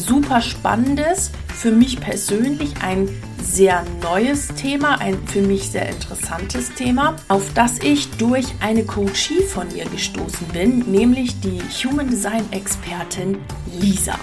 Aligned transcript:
super 0.00 0.40
spannendes, 0.40 1.30
für 1.54 1.70
mich 1.70 2.00
persönlich 2.00 2.72
ein 2.82 3.08
sehr 3.42 3.84
neues 4.02 4.48
Thema, 4.48 5.00
ein 5.00 5.18
für 5.26 5.42
mich 5.42 5.70
sehr 5.70 5.88
interessantes 5.88 6.72
Thema, 6.74 7.16
auf 7.28 7.52
das 7.54 7.78
ich 7.78 8.10
durch 8.12 8.46
eine 8.60 8.84
Coachie 8.84 9.42
von 9.42 9.68
mir 9.68 9.84
gestoßen 9.84 10.46
bin, 10.48 10.78
nämlich 10.90 11.40
die 11.40 11.60
Human 11.84 12.08
Design 12.08 12.44
Expertin 12.50 13.38
Lisa. 13.80 14.18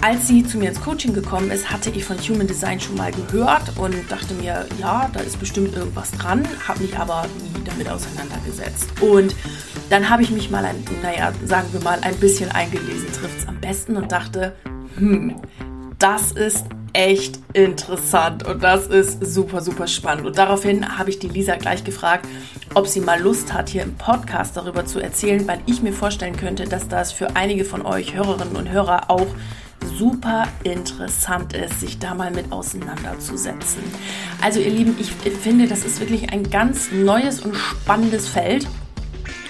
Als 0.00 0.28
sie 0.28 0.44
zu 0.44 0.58
mir 0.58 0.68
ins 0.68 0.82
Coaching 0.82 1.14
gekommen 1.14 1.50
ist, 1.50 1.70
hatte 1.70 1.88
ich 1.90 2.04
von 2.04 2.18
Human 2.18 2.46
Design 2.46 2.78
schon 2.78 2.96
mal 2.96 3.10
gehört 3.10 3.78
und 3.78 3.94
dachte 4.10 4.34
mir, 4.34 4.66
ja, 4.78 5.08
da 5.12 5.20
ist 5.20 5.40
bestimmt 5.40 5.74
irgendwas 5.74 6.10
dran, 6.10 6.46
habe 6.68 6.82
mich 6.82 6.98
aber 6.98 7.26
nie 7.42 7.64
damit 7.64 7.88
auseinandergesetzt. 7.88 8.86
Und 9.00 9.34
dann 9.90 10.08
habe 10.10 10.22
ich 10.22 10.30
mich 10.30 10.50
mal, 10.50 10.64
ein, 10.64 10.82
naja, 11.02 11.32
sagen 11.44 11.68
wir 11.72 11.80
mal, 11.80 11.98
ein 12.02 12.16
bisschen 12.16 12.50
eingelesen, 12.50 13.06
trifft 13.12 13.40
es 13.40 13.48
am 13.48 13.60
besten 13.60 13.96
und 13.96 14.12
dachte, 14.12 14.54
hm, 14.96 15.36
das 15.98 16.32
ist 16.32 16.66
echt 16.92 17.40
interessant 17.52 18.46
und 18.46 18.62
das 18.62 18.86
ist 18.86 19.24
super, 19.24 19.60
super 19.60 19.86
spannend. 19.86 20.26
Und 20.26 20.38
daraufhin 20.38 20.96
habe 20.96 21.10
ich 21.10 21.18
die 21.18 21.28
Lisa 21.28 21.56
gleich 21.56 21.84
gefragt, 21.84 22.26
ob 22.74 22.86
sie 22.86 23.00
mal 23.00 23.20
Lust 23.20 23.52
hat, 23.52 23.68
hier 23.68 23.82
im 23.82 23.94
Podcast 23.94 24.56
darüber 24.56 24.86
zu 24.86 25.00
erzählen, 25.00 25.46
weil 25.46 25.60
ich 25.66 25.82
mir 25.82 25.92
vorstellen 25.92 26.36
könnte, 26.36 26.64
dass 26.64 26.88
das 26.88 27.12
für 27.12 27.36
einige 27.36 27.64
von 27.64 27.84
euch 27.84 28.14
Hörerinnen 28.14 28.56
und 28.56 28.70
Hörer 28.70 29.10
auch 29.10 29.26
super 29.98 30.46
interessant 30.62 31.52
ist, 31.52 31.80
sich 31.80 31.98
da 31.98 32.14
mal 32.14 32.30
mit 32.30 32.52
auseinanderzusetzen. 32.52 33.82
Also 34.40 34.60
ihr 34.60 34.70
Lieben, 34.70 34.96
ich 34.98 35.10
finde, 35.10 35.66
das 35.66 35.84
ist 35.84 36.00
wirklich 36.00 36.32
ein 36.32 36.48
ganz 36.48 36.90
neues 36.92 37.40
und 37.40 37.54
spannendes 37.56 38.28
Feld. 38.28 38.66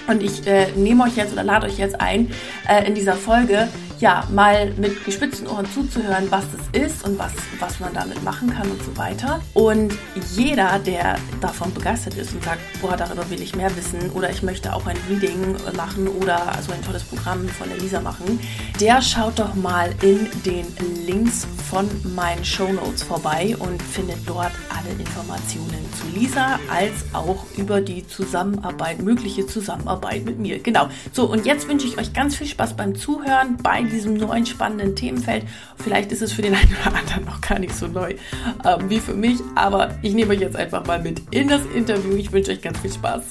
Und 0.07 0.21
ich 0.23 0.45
äh, 0.47 0.67
nehme 0.75 1.03
euch 1.03 1.15
jetzt 1.15 1.33
oder 1.33 1.43
lade 1.43 1.67
euch 1.67 1.77
jetzt 1.77 1.99
ein, 1.99 2.31
äh, 2.67 2.87
in 2.87 2.95
dieser 2.95 3.13
Folge 3.13 3.67
ja, 3.99 4.27
mal 4.31 4.71
mit 4.77 5.05
gespitzten 5.05 5.47
Ohren 5.47 5.65
zuzuhören, 5.71 6.29
was 6.29 6.45
das 6.51 6.81
ist 6.81 7.05
und 7.05 7.17
was, 7.17 7.31
was 7.59 7.79
man 7.79 7.93
damit 7.93 8.23
machen 8.23 8.49
kann 8.49 8.69
und 8.69 8.81
so 8.83 8.95
weiter. 8.97 9.41
Und 9.53 9.93
jeder, 10.35 10.79
der 10.79 11.17
davon 11.41 11.73
begeistert 11.73 12.15
ist 12.15 12.33
und 12.33 12.43
sagt, 12.43 12.59
boah, 12.81 12.97
darüber 12.97 13.29
will 13.29 13.41
ich 13.41 13.55
mehr 13.55 13.75
wissen 13.75 14.09
oder 14.11 14.29
ich 14.29 14.43
möchte 14.43 14.73
auch 14.73 14.85
ein 14.85 14.97
Reading 15.09 15.55
machen 15.75 16.07
oder 16.07 16.55
also 16.55 16.71
ein 16.71 16.81
tolles 16.83 17.03
Programm 17.03 17.47
von 17.47 17.69
der 17.69 17.77
Lisa 17.77 18.01
machen, 18.01 18.39
der 18.79 19.01
schaut 19.01 19.39
doch 19.39 19.55
mal 19.55 19.93
in 20.01 20.29
den 20.45 20.65
Links 21.05 21.47
von 21.69 21.89
meinen 22.15 22.43
Show 22.45 22.71
Notes 22.71 23.03
vorbei 23.03 23.55
und 23.59 23.81
findet 23.81 24.19
dort 24.27 24.51
alle 24.69 24.99
Informationen 24.99 25.85
zu 25.99 26.19
Lisa 26.19 26.59
als 26.69 26.93
auch 27.13 27.45
über 27.57 27.81
die 27.81 28.05
Zusammenarbeit, 28.07 29.01
mögliche 29.01 29.47
Zusammenarbeit 29.47 30.25
mit 30.25 30.39
mir. 30.39 30.59
Genau. 30.59 30.89
So, 31.11 31.25
und 31.25 31.45
jetzt 31.45 31.67
wünsche 31.67 31.87
ich 31.87 31.97
euch 31.97 32.13
ganz 32.13 32.35
viel 32.35 32.47
Spaß 32.47 32.75
beim 32.75 32.95
Zuhören 32.95 33.57
bei 33.61 33.84
diesem 33.89 34.15
neuen 34.15 34.45
spannenden 34.45 34.95
Themenfeld. 34.95 35.45
Vielleicht 35.77 36.11
ist 36.11 36.21
es 36.21 36.31
für 36.33 36.41
den 36.41 36.53
einen 36.55 36.75
oder 36.81 36.97
anderen 36.97 37.25
noch 37.25 37.41
gar 37.41 37.59
nicht 37.59 37.73
so 37.73 37.87
neu 37.87 38.15
äh, 38.63 38.77
wie 38.87 38.99
für 38.99 39.13
mich, 39.13 39.39
aber 39.55 39.97
ich 40.01 40.13
nehme 40.13 40.33
euch 40.33 40.41
jetzt 40.41 40.55
einfach 40.55 40.85
mal 40.85 41.01
mit 41.01 41.21
in 41.31 41.47
das 41.47 41.65
Interview. 41.73 42.15
Ich 42.15 42.31
wünsche 42.31 42.51
euch 42.51 42.61
ganz 42.61 42.79
viel 42.79 42.91
Spaß. 42.91 43.23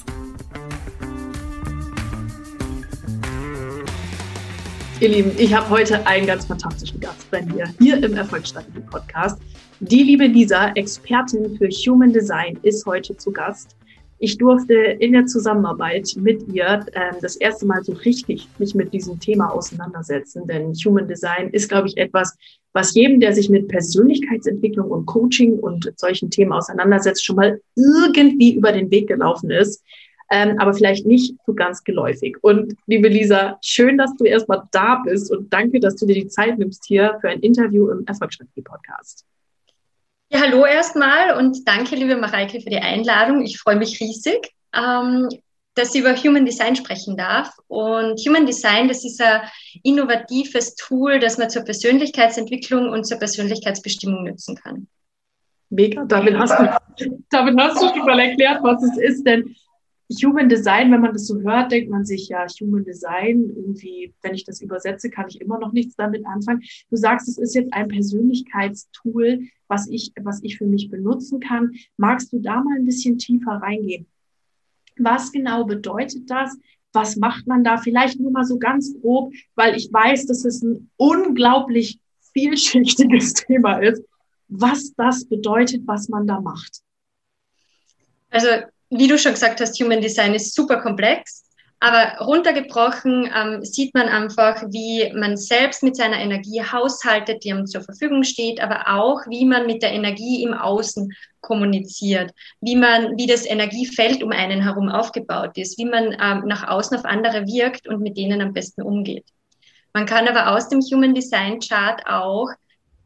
Ihr 5.01 5.09
Lieben, 5.09 5.31
ich 5.37 5.53
habe 5.53 5.69
heute 5.69 6.07
einen 6.07 6.25
ganz 6.25 6.45
fantastischen 6.45 7.01
Gast 7.01 7.29
bei 7.29 7.41
mir 7.41 7.65
hier 7.79 8.01
im 8.01 8.13
Erfolgsstrategie 8.15 8.79
Podcast. 8.79 9.41
Die 9.81 10.03
liebe 10.03 10.25
Lisa, 10.25 10.69
Expertin 10.69 11.57
für 11.57 11.67
Human 11.67 12.13
Design, 12.13 12.57
ist 12.63 12.85
heute 12.85 13.17
zu 13.17 13.29
Gast. 13.29 13.75
Ich 14.17 14.37
durfte 14.37 14.73
in 14.73 15.11
der 15.11 15.25
Zusammenarbeit 15.25 16.13
mit 16.15 16.47
ihr 16.53 16.85
äh, 16.93 17.11
das 17.21 17.35
erste 17.35 17.65
Mal 17.65 17.83
so 17.83 17.91
richtig 17.91 18.47
mich 18.59 18.73
mit 18.73 18.93
diesem 18.93 19.19
Thema 19.19 19.49
auseinandersetzen, 19.49 20.47
denn 20.47 20.73
Human 20.85 21.07
Design 21.07 21.49
ist, 21.49 21.67
glaube 21.67 21.89
ich, 21.89 21.97
etwas, 21.97 22.37
was 22.71 22.93
jedem, 22.93 23.19
der 23.19 23.33
sich 23.33 23.49
mit 23.49 23.67
Persönlichkeitsentwicklung 23.67 24.89
und 24.89 25.05
Coaching 25.05 25.59
und 25.59 25.91
solchen 25.97 26.29
Themen 26.29 26.53
auseinandersetzt, 26.53 27.25
schon 27.25 27.35
mal 27.35 27.59
irgendwie 27.75 28.55
über 28.55 28.71
den 28.71 28.89
Weg 28.89 29.07
gelaufen 29.07 29.51
ist, 29.51 29.83
ähm, 30.31 30.57
aber 30.59 30.73
vielleicht 30.73 31.05
nicht 31.05 31.35
so 31.45 31.53
ganz 31.53 31.83
geläufig. 31.83 32.37
Und 32.41 32.75
liebe 32.87 33.09
Lisa, 33.09 33.57
schön, 33.61 33.97
dass 33.97 34.15
du 34.15 34.23
erstmal 34.23 34.63
da 34.71 35.01
bist 35.05 35.31
und 35.31 35.51
danke, 35.51 35.79
dass 35.79 35.95
du 35.97 36.05
dir 36.05 36.15
die 36.15 36.27
Zeit 36.27 36.57
nimmst 36.57 36.85
hier 36.85 37.17
für 37.21 37.29
ein 37.29 37.41
Interview 37.41 37.89
im 37.89 38.05
Erfolgsstrategie-Podcast. 38.05 39.25
Ja, 40.35 40.41
hallo 40.41 40.65
erstmal 40.65 41.37
und 41.37 41.65
danke, 41.65 41.95
liebe 41.95 42.17
Mareike, 42.17 42.59
für 42.59 42.69
die 42.69 42.79
Einladung. 42.79 43.41
Ich 43.45 43.57
freue 43.57 43.77
mich 43.77 44.01
riesig, 44.01 44.51
ähm, 44.75 45.29
dass 45.75 45.95
ich 45.95 46.01
über 46.01 46.13
Human 46.13 46.45
Design 46.45 46.75
sprechen 46.75 47.15
darf. 47.15 47.53
Und 47.67 48.19
Human 48.19 48.45
Design, 48.45 48.89
das 48.89 49.05
ist 49.05 49.21
ein 49.21 49.43
innovatives 49.83 50.75
Tool, 50.75 51.19
das 51.19 51.37
man 51.37 51.49
zur 51.49 51.61
Persönlichkeitsentwicklung 51.63 52.89
und 52.89 53.05
zur 53.05 53.17
Persönlichkeitsbestimmung 53.17 54.25
nutzen 54.25 54.57
kann. 54.57 54.89
Mega, 55.69 56.03
damit 56.03 56.37
hast 56.37 56.59
du, 56.59 57.23
damit 57.29 57.57
hast 57.57 57.81
du 57.81 57.87
schon 57.87 58.05
mal 58.05 58.19
erklärt, 58.19 58.61
was 58.61 58.83
es 58.83 58.97
ist, 58.97 59.25
denn 59.25 59.55
Human 60.23 60.49
Design, 60.49 60.91
wenn 60.91 61.01
man 61.01 61.13
das 61.13 61.25
so 61.25 61.41
hört, 61.41 61.71
denkt 61.71 61.89
man 61.89 62.05
sich, 62.05 62.27
ja, 62.27 62.45
Human 62.61 62.83
Design, 62.83 63.49
irgendwie, 63.55 64.13
wenn 64.21 64.35
ich 64.35 64.43
das 64.43 64.61
übersetze, 64.61 65.09
kann 65.09 65.27
ich 65.27 65.41
immer 65.41 65.57
noch 65.57 65.71
nichts 65.71 65.95
damit 65.95 66.25
anfangen. 66.25 66.61
Du 66.89 66.95
sagst, 66.95 67.27
es 67.27 67.37
ist 67.37 67.55
jetzt 67.55 67.73
ein 67.73 67.87
Persönlichkeitstool, 67.87 69.41
was 69.67 69.87
ich, 69.87 70.11
was 70.21 70.43
ich 70.43 70.57
für 70.57 70.67
mich 70.67 70.89
benutzen 70.89 71.39
kann. 71.39 71.73
Magst 71.97 72.31
du 72.31 72.39
da 72.39 72.61
mal 72.61 72.77
ein 72.77 72.85
bisschen 72.85 73.17
tiefer 73.17 73.53
reingehen? 73.53 74.05
Was 74.97 75.31
genau 75.31 75.65
bedeutet 75.65 76.29
das? 76.29 76.55
Was 76.93 77.15
macht 77.15 77.47
man 77.47 77.63
da? 77.63 77.77
Vielleicht 77.77 78.19
nur 78.19 78.31
mal 78.31 78.45
so 78.45 78.57
ganz 78.59 78.93
grob, 79.01 79.33
weil 79.55 79.75
ich 79.75 79.91
weiß, 79.91 80.27
dass 80.27 80.45
es 80.45 80.61
ein 80.61 80.89
unglaublich 80.97 81.99
vielschichtiges 82.33 83.33
Thema 83.47 83.79
ist, 83.79 84.03
was 84.47 84.93
das 84.93 85.25
bedeutet, 85.25 85.81
was 85.85 86.09
man 86.09 86.27
da 86.27 86.39
macht. 86.39 86.81
Also 88.29 88.47
wie 88.89 89.07
du 89.07 89.17
schon 89.17 89.33
gesagt 89.33 89.61
hast, 89.61 89.79
Human 89.79 90.01
Design 90.01 90.33
ist 90.33 90.53
super 90.53 90.77
komplex. 90.77 91.43
Aber 91.81 92.25
runtergebrochen 92.25 93.29
ähm, 93.35 93.63
sieht 93.63 93.93
man 93.93 94.07
einfach, 94.07 94.63
wie 94.69 95.11
man 95.13 95.35
selbst 95.37 95.83
mit 95.83 95.95
seiner 95.95 96.19
Energie 96.19 96.63
haushaltet, 96.63 97.43
die 97.43 97.49
ihm 97.49 97.67
zur 97.67 97.81
Verfügung 97.81 98.23
steht, 98.23 98.61
aber 98.61 98.87
auch, 98.87 99.21
wie 99.27 99.45
man 99.45 99.67
mit 99.67 99.83
der 99.83 99.91
Energie 99.91 100.41
im 100.41 100.53
Außen 100.53 101.13
kommuniziert, 101.41 102.31
wie 102.61 102.75
man, 102.75 103.17
wie 103.17 103.27
das 103.27 103.45
Energiefeld 103.45 104.23
um 104.23 104.31
einen 104.31 104.63
herum 104.63 104.89
aufgebaut 104.89 105.57
ist, 105.57 105.77
wie 105.77 105.85
man 105.85 106.13
ähm, 106.13 106.47
nach 106.47 106.67
außen 106.67 106.97
auf 106.97 107.05
andere 107.05 107.45
wirkt 107.45 107.87
und 107.87 108.01
mit 108.01 108.17
denen 108.17 108.41
am 108.41 108.53
besten 108.53 108.81
umgeht. 108.81 109.25
Man 109.93 110.05
kann 110.05 110.27
aber 110.27 110.55
aus 110.55 110.69
dem 110.69 110.79
Human 110.81 111.13
Design 111.13 111.59
Chart 111.59 112.01
auch 112.07 112.49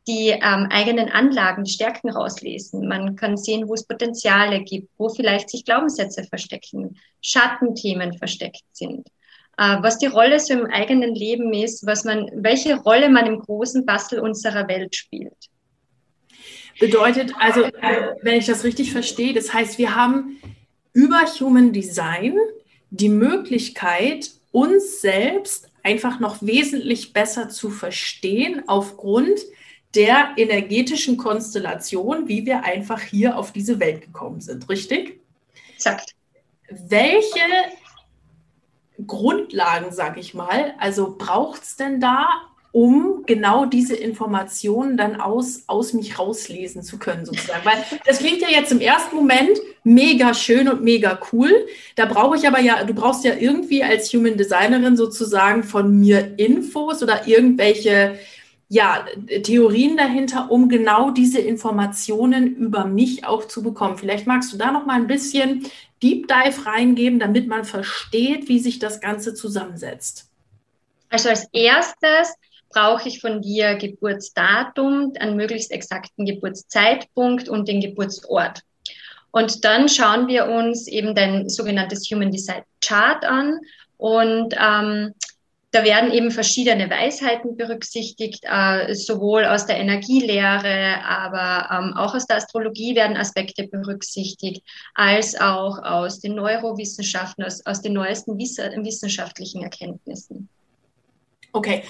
die 0.10 0.30
ähm, 0.30 0.68
eigenen 0.72 1.10
Anlagen, 1.10 1.64
die 1.64 1.72
Stärken 1.72 2.10
rauslesen. 2.10 2.88
Man 2.88 3.16
kann 3.16 3.38
sehen, 3.38 3.68
wo 3.68 3.76
es 3.76 3.86
Potenziale 3.86 4.64
gibt, 4.64 4.90
wo 4.98 5.10
vielleicht 5.10 5.52
sich 5.52 5.64
Glaubenssätze 5.64 6.24
verstecken, 6.24 6.98
Schattenthemen 7.22 8.18
versteckt 8.18 8.64
sind. 8.72 9.08
Äh, 9.60 9.78
was 9.82 10.00
die 10.00 10.08
Rolle 10.08 10.40
so 10.40 10.54
im 10.54 10.66
eigenen 10.66 11.14
Leben 11.14 11.54
ist, 11.54 11.86
was 11.86 12.06
man, 12.06 12.28
welche 12.34 12.78
Rolle 12.78 13.10
man 13.10 13.28
im 13.28 13.40
großen 13.40 13.86
Bastel 13.86 14.20
unserer 14.20 14.68
Welt 14.68 14.96
spielt. 14.96 15.38
Bedeutet 16.80 17.34
also, 17.38 17.70
wenn 18.24 18.40
ich 18.40 18.48
das 18.48 18.64
richtig 18.64 18.92
verstehe, 18.92 19.34
das 19.34 19.54
heißt, 19.54 19.78
wir 19.78 19.96
haben 19.96 20.42
über 20.94 21.20
Human 21.40 21.72
Design 21.72 22.36
die 22.90 23.10
Möglichkeit, 23.10 24.32
uns 24.52 25.02
selbst 25.02 25.70
einfach 25.84 26.20
noch 26.20 26.42
wesentlich 26.42 27.14
besser 27.14 27.50
zu 27.50 27.70
verstehen 27.70 28.64
aufgrund 28.66 29.40
der 29.96 30.30
energetischen 30.38 31.18
Konstellation, 31.18 32.28
wie 32.28 32.46
wir 32.46 32.64
einfach 32.64 33.02
hier 33.02 33.38
auf 33.38 33.52
diese 33.52 33.80
Welt 33.80 34.02
gekommen 34.02 34.42
sind, 34.42 34.70
richtig? 34.70 35.20
Exakt. 35.76 36.14
Welche 36.70 37.40
Grundlagen, 39.08 39.92
sage 39.92 40.20
ich 40.20 40.34
mal, 40.34 40.74
also 40.78 41.16
braucht 41.18 41.64
es 41.64 41.76
denn 41.76 42.00
da, 42.00 42.28
um 42.72 43.24
genau 43.26 43.66
diese 43.66 43.96
Informationen 43.96 44.96
dann 44.96 45.20
aus, 45.20 45.64
aus 45.66 45.94
mich 45.94 46.20
rauslesen 46.20 46.84
zu 46.84 47.00
können, 47.00 47.26
sozusagen. 47.26 47.66
Weil 47.66 47.84
das 48.06 48.20
klingt 48.20 48.42
ja 48.42 48.50
jetzt 48.50 48.72
im 48.72 48.80
ersten 48.80 49.16
Moment 49.16 49.58
mega 49.84 50.36
schön 50.36 50.70
und 50.70 50.84
mega 50.84 51.20
cool. 51.32 51.52
Da 51.96 52.06
brauche 52.06 52.38
ich 52.38 52.48
aber 52.48 52.60
ja, 52.60 52.84
du 52.84 52.94
brauchst 52.94 53.26
ja 53.26 53.34
irgendwie 53.34 53.84
als 53.84 54.14
Human 54.14 54.38
Designerin 54.38 54.98
sozusagen 54.98 55.64
von 55.64 56.00
mir 56.00 56.38
Infos 56.38 57.02
oder 57.02 57.28
irgendwelche 57.28 58.20
ja, 58.72 59.04
Theorien 59.44 59.98
dahinter, 59.98 60.52
um 60.52 60.70
genau 60.70 61.10
diese 61.10 61.40
Informationen 61.40 62.56
über 62.56 62.86
mich 62.86 63.26
auch 63.26 63.46
zu 63.46 63.64
bekommen. 63.64 63.98
Vielleicht 63.98 64.28
magst 64.28 64.54
du 64.54 64.58
da 64.58 64.72
noch 64.72 64.86
mal 64.86 64.94
ein 64.94 65.08
bisschen 65.08 65.66
Deep 66.04 66.28
Dive 66.28 66.66
reingeben, 66.68 67.20
damit 67.20 67.48
man 67.48 67.66
versteht, 67.66 68.48
wie 68.48 68.60
sich 68.60 68.78
das 68.78 69.02
Ganze 69.02 69.34
zusammensetzt. 69.34 70.30
Also 71.10 71.30
als 71.30 71.48
erstes 71.52 72.36
brauche 72.70 73.10
ich 73.10 73.20
von 73.20 73.42
dir 73.42 73.76
Geburtsdatum, 73.76 75.14
einen 75.20 75.36
möglichst 75.36 75.72
exakten 75.72 76.26
Geburtszeitpunkt 76.26 77.50
und 77.50 77.68
den 77.68 77.82
Geburtsort. 77.82 78.62
Und 79.32 79.66
dann 79.66 79.90
schauen 79.90 80.28
wir 80.28 80.46
uns 80.46 80.88
eben 80.88 81.16
dein 81.16 81.50
sogenanntes 81.50 82.10
Human 82.12 82.32
Design 82.32 82.62
Chart 82.82 83.26
an 83.26 83.60
und 83.98 84.56
ähm, 84.58 85.14
da 85.72 85.84
werden 85.84 86.12
eben 86.12 86.32
verschiedene 86.32 86.90
Weisheiten 86.90 87.56
berücksichtigt, 87.56 88.44
äh, 88.44 88.96
sowohl 88.96 89.46
aus 89.46 89.66
der 89.68 89.78
Energielehre, 89.78 91.04
aber 91.06 91.70
ähm, 91.72 91.94
auch 91.96 92.16
aus 92.16 92.26
der 92.26 92.38
Astrologie 92.38 92.96
werden 92.96 93.18
Aspekte 93.18 93.68
berücksichtigt, 93.68 94.64
als 94.96 95.40
auch 95.40 95.78
aus 95.84 96.20
den 96.20 96.36
Neurowissenschaften, 96.36 97.44
aus, 97.44 97.66
aus 97.66 97.82
den 97.82 97.94
neuesten 97.94 98.38
wiss 98.38 98.58
wissenschaftlichen 98.58 99.62
Erkenntnissen. 99.62 100.50
Okay, 101.52 101.82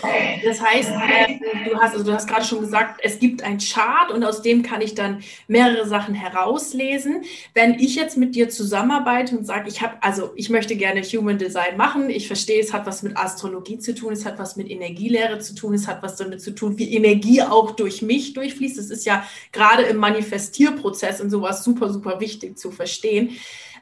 das 0.46 0.62
heißt, 0.62 0.90
äh, 0.90 1.70
du 1.70 1.78
hast 1.78 1.92
also 1.92 2.06
du 2.06 2.14
hast 2.14 2.30
gerade 2.30 2.46
schon 2.46 2.62
gesagt, 2.62 3.02
es 3.04 3.20
gibt 3.20 3.44
ein 3.44 3.58
Chart 3.58 4.10
und 4.10 4.24
aus 4.24 4.42
dem 4.42 4.64
kann 4.64 4.80
ich 4.80 4.96
dann 4.96 5.22
mehrere 5.50 5.86
Sachen 5.86 6.14
herauslesen. 6.14 7.26
Wenn 7.54 7.74
ich 7.74 7.96
jetzt 7.96 8.16
mit 8.16 8.36
dir 8.36 8.48
zusammenarbeite 8.48 9.38
und 9.38 9.46
sage, 9.46 9.68
ich 9.68 9.82
habe 9.82 9.98
also 10.00 10.32
ich 10.36 10.50
möchte 10.50 10.78
gerne 10.78 11.02
Human 11.02 11.38
Design 11.38 11.76
machen, 11.76 12.10
ich 12.10 12.28
verstehe, 12.28 12.62
es 12.62 12.72
hat 12.72 12.86
was 12.86 13.04
mit 13.04 13.18
Astrologie 13.18 13.80
zu 13.80 13.94
tun, 13.94 14.14
es 14.14 14.26
hat 14.26 14.40
was 14.40 14.56
mit 14.56 14.70
Energielehre 14.70 15.40
zu 15.40 15.54
tun, 15.56 15.74
es 15.74 15.90
hat 15.90 16.02
was 16.04 16.16
damit 16.16 16.42
zu 16.42 16.52
tun, 16.52 16.78
wie 16.78 16.96
Energie 16.96 17.42
auch 17.42 17.72
durch 17.72 18.02
mich 18.02 18.34
durchfließt. 18.34 18.78
Das 18.78 18.90
ist 18.90 19.06
ja 19.06 19.26
gerade 19.52 19.84
im 19.84 19.98
Manifestierprozess 19.98 21.20
und 21.20 21.32
sowas 21.32 21.66
super 21.66 21.92
super 21.92 22.22
wichtig 22.22 22.58
zu 22.58 22.72
verstehen. 22.72 23.32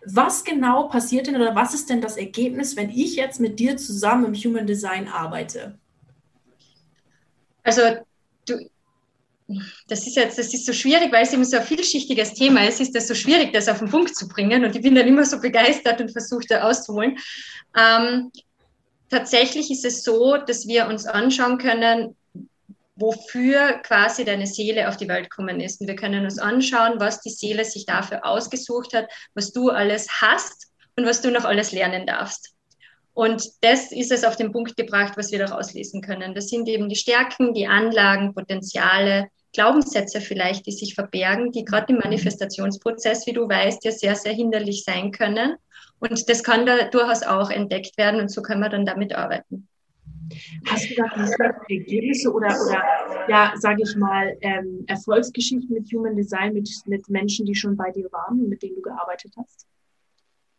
Was 0.09 0.43
genau 0.43 0.87
passiert 0.87 1.27
denn 1.27 1.35
oder 1.35 1.55
was 1.55 1.73
ist 1.73 1.89
denn 1.89 2.01
das 2.01 2.15
Ergebnis, 2.15 2.75
wenn 2.75 2.89
ich 2.89 3.15
jetzt 3.15 3.39
mit 3.39 3.59
dir 3.59 3.75
zusammen 3.77 4.25
im 4.25 4.33
Human 4.33 4.65
Design 4.65 5.07
arbeite? 5.07 5.77
Also 7.63 7.81
du, 8.45 8.69
das 9.87 10.07
ist 10.07 10.15
jetzt, 10.15 10.37
das 10.37 10.53
ist 10.53 10.65
so 10.65 10.73
schwierig, 10.73 11.11
weil 11.11 11.23
es 11.23 11.33
eben 11.33 11.43
so 11.43 11.57
ein 11.57 11.63
vielschichtiges 11.63 12.33
Thema 12.33 12.65
ist, 12.67 12.79
ist 12.79 12.95
das 12.95 13.07
so 13.07 13.15
schwierig, 13.15 13.51
das 13.51 13.67
auf 13.67 13.79
den 13.79 13.89
Punkt 13.89 14.15
zu 14.15 14.27
bringen. 14.27 14.63
Und 14.63 14.75
ich 14.75 14.81
bin 14.81 14.95
dann 14.95 15.07
immer 15.07 15.25
so 15.25 15.39
begeistert 15.39 15.99
und 15.99 16.11
versuche 16.11 16.45
da 16.47 16.63
auszuholen. 16.63 17.17
Ähm, 17.77 18.31
tatsächlich 19.09 19.71
ist 19.71 19.85
es 19.85 20.03
so, 20.03 20.37
dass 20.37 20.67
wir 20.67 20.87
uns 20.87 21.05
anschauen 21.05 21.57
können, 21.57 22.15
wofür 22.97 23.79
quasi 23.83 24.25
deine 24.25 24.47
Seele 24.47 24.89
auf 24.89 24.97
die 24.97 25.07
Welt 25.07 25.29
gekommen 25.29 25.59
ist. 25.59 25.81
Und 25.81 25.87
wir 25.87 25.95
können 25.95 26.23
uns 26.23 26.39
anschauen, 26.39 26.99
was 26.99 27.21
die 27.21 27.29
Seele 27.29 27.63
sich 27.63 27.85
dafür 27.85 28.25
ausgesucht 28.25 28.93
hat, 28.93 29.09
was 29.33 29.51
du 29.51 29.69
alles 29.69 30.21
hast 30.21 30.67
und 30.95 31.05
was 31.05 31.21
du 31.21 31.31
noch 31.31 31.45
alles 31.45 31.71
lernen 31.71 32.05
darfst. 32.05 32.53
Und 33.13 33.49
das 33.61 33.91
ist 33.91 34.11
es 34.11 34.23
auf 34.23 34.35
den 34.35 34.51
Punkt 34.51 34.77
gebracht, 34.77 35.13
was 35.15 35.31
wir 35.31 35.39
daraus 35.39 35.73
lesen 35.73 36.01
können. 36.01 36.35
Das 36.35 36.49
sind 36.49 36.67
eben 36.69 36.87
die 36.87 36.95
Stärken, 36.95 37.53
die 37.53 37.67
Anlagen, 37.67 38.33
Potenziale, 38.33 39.29
Glaubenssätze 39.53 40.21
vielleicht, 40.21 40.67
die 40.67 40.71
sich 40.71 40.93
verbergen, 40.93 41.51
die 41.51 41.65
gerade 41.65 41.93
im 41.93 41.99
Manifestationsprozess, 41.99 43.25
wie 43.25 43.33
du 43.33 43.49
weißt, 43.49 43.83
ja 43.85 43.91
sehr, 43.91 44.15
sehr 44.15 44.33
hinderlich 44.33 44.83
sein 44.83 45.11
können. 45.11 45.55
Und 45.99 46.29
das 46.29 46.43
kann 46.43 46.65
da 46.67 46.89
durchaus 46.89 47.23
auch 47.23 47.49
entdeckt 47.49 47.97
werden 47.97 48.21
und 48.21 48.29
so 48.29 48.43
können 48.43 48.61
wir 48.61 48.69
dann 48.69 48.85
damit 48.85 49.15
arbeiten. 49.15 49.67
Hast 50.65 50.89
du 50.89 50.95
da 50.95 51.05
Ergebnisse 51.69 52.31
oder, 52.31 52.47
oder 52.47 52.83
ja, 53.29 53.53
sage 53.55 53.83
ich 53.83 53.95
mal, 53.95 54.37
ähm, 54.41 54.83
Erfolgsgeschichten 54.87 55.73
mit 55.73 55.91
Human 55.91 56.15
Design, 56.15 56.53
mit, 56.53 56.69
mit 56.85 57.09
Menschen, 57.09 57.45
die 57.45 57.55
schon 57.55 57.75
bei 57.75 57.91
dir 57.91 58.11
waren 58.11 58.39
und 58.39 58.49
mit 58.49 58.61
denen 58.61 58.75
du 58.75 58.81
gearbeitet 58.81 59.33
hast? 59.37 59.65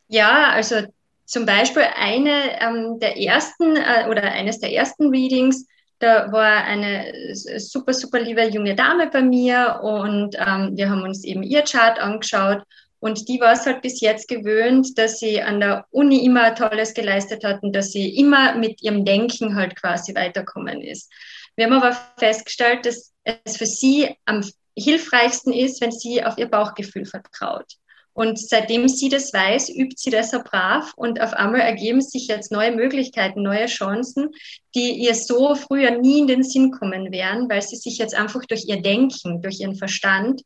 Ja, 0.08 0.50
also 0.50 0.76
zum 1.24 1.44
Beispiel 1.44 1.82
eine 1.94 2.60
ähm, 2.60 2.98
der 2.98 3.18
ersten 3.18 3.76
äh, 3.76 4.06
oder 4.08 4.22
eines 4.22 4.58
der 4.60 4.72
ersten 4.72 5.10
Readings, 5.10 5.66
da 5.98 6.30
war 6.32 6.64
eine 6.64 7.12
super, 7.34 7.92
super 7.92 8.20
liebe 8.20 8.42
junge 8.48 8.74
Dame 8.74 9.10
bei 9.10 9.20
mir 9.20 9.80
und 9.82 10.36
ähm, 10.36 10.76
wir 10.76 10.88
haben 10.88 11.02
uns 11.02 11.24
eben 11.24 11.42
ihr 11.42 11.62
Chart 11.62 11.98
angeschaut 11.98 12.62
und 13.00 13.28
die 13.28 13.40
war 13.40 13.52
es 13.52 13.64
halt 13.64 13.82
bis 13.82 14.00
jetzt 14.00 14.28
gewöhnt, 14.28 14.98
dass 14.98 15.20
sie 15.20 15.40
an 15.40 15.60
der 15.60 15.86
Uni 15.90 16.24
immer 16.24 16.54
Tolles 16.54 16.94
geleistet 16.94 17.44
hat 17.44 17.62
und 17.62 17.74
dass 17.74 17.92
sie 17.92 18.16
immer 18.16 18.56
mit 18.56 18.82
ihrem 18.82 19.04
Denken 19.04 19.54
halt 19.54 19.76
quasi 19.76 20.14
weiterkommen 20.14 20.80
ist. 20.80 21.10
Wir 21.54 21.66
haben 21.66 21.74
aber 21.74 21.96
festgestellt, 22.16 22.86
dass 22.86 23.12
es 23.24 23.56
für 23.56 23.66
sie 23.66 24.16
am 24.24 24.44
hilfreichsten 24.76 25.52
ist, 25.52 25.80
wenn 25.80 25.92
sie 25.92 26.24
auf 26.24 26.38
ihr 26.38 26.48
Bauchgefühl 26.48 27.04
vertraut. 27.04 27.66
Und 28.14 28.36
seitdem 28.36 28.88
sie 28.88 29.08
das 29.08 29.32
weiß, 29.32 29.68
übt 29.68 29.94
sie 29.96 30.10
das 30.10 30.32
so 30.32 30.40
brav 30.42 30.92
und 30.96 31.20
auf 31.20 31.34
einmal 31.34 31.60
ergeben 31.60 32.00
sich 32.00 32.26
jetzt 32.26 32.50
neue 32.50 32.72
Möglichkeiten, 32.72 33.42
neue 33.42 33.66
Chancen, 33.66 34.30
die 34.74 34.90
ihr 34.90 35.14
so 35.14 35.54
früher 35.54 35.92
nie 35.92 36.18
in 36.18 36.26
den 36.26 36.42
Sinn 36.42 36.72
kommen 36.72 37.12
wären, 37.12 37.48
weil 37.48 37.62
sie 37.62 37.76
sich 37.76 37.98
jetzt 37.98 38.16
einfach 38.16 38.44
durch 38.44 38.64
ihr 38.66 38.82
Denken, 38.82 39.40
durch 39.40 39.60
ihren 39.60 39.76
Verstand 39.76 40.42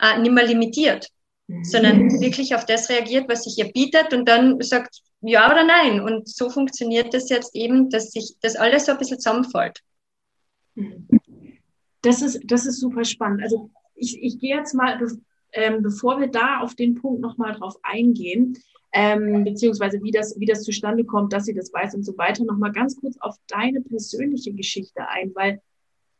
äh, 0.00 0.18
nicht 0.20 0.30
mehr 0.30 0.46
limitiert 0.46 1.08
sondern 1.62 2.04
mhm. 2.04 2.20
wirklich 2.20 2.54
auf 2.54 2.66
das 2.66 2.88
reagiert, 2.88 3.28
was 3.28 3.44
sich 3.44 3.58
ihr 3.58 3.72
bietet 3.72 4.12
und 4.12 4.26
dann 4.28 4.60
sagt 4.60 5.02
ja 5.20 5.50
oder 5.50 5.64
nein. 5.64 6.00
Und 6.00 6.28
so 6.28 6.50
funktioniert 6.50 7.14
das 7.14 7.28
jetzt 7.28 7.54
eben, 7.54 7.88
dass 7.90 8.10
sich 8.10 8.36
das 8.40 8.56
alles 8.56 8.86
so 8.86 8.92
ein 8.92 8.98
bisschen 8.98 9.20
zusammenfällt. 9.20 9.80
Das 12.02 12.22
ist, 12.22 12.40
das 12.44 12.66
ist 12.66 12.80
super 12.80 13.04
spannend. 13.04 13.42
Also 13.42 13.70
ich, 13.94 14.22
ich 14.22 14.38
gehe 14.38 14.56
jetzt 14.56 14.74
mal, 14.74 15.00
ähm, 15.52 15.82
bevor 15.82 16.20
wir 16.20 16.28
da 16.28 16.60
auf 16.60 16.74
den 16.74 16.94
Punkt 16.96 17.20
nochmal 17.20 17.54
drauf 17.54 17.76
eingehen, 17.82 18.58
ähm, 18.92 19.44
beziehungsweise 19.44 20.02
wie 20.02 20.10
das, 20.10 20.38
wie 20.38 20.46
das 20.46 20.62
zustande 20.62 21.04
kommt, 21.04 21.32
dass 21.32 21.44
sie 21.44 21.54
das 21.54 21.72
weiß 21.72 21.94
und 21.94 22.04
so 22.04 22.16
weiter, 22.18 22.44
nochmal 22.44 22.72
ganz 22.72 22.96
kurz 22.96 23.16
auf 23.20 23.36
deine 23.48 23.80
persönliche 23.80 24.52
Geschichte 24.52 25.08
ein, 25.08 25.32
weil 25.34 25.60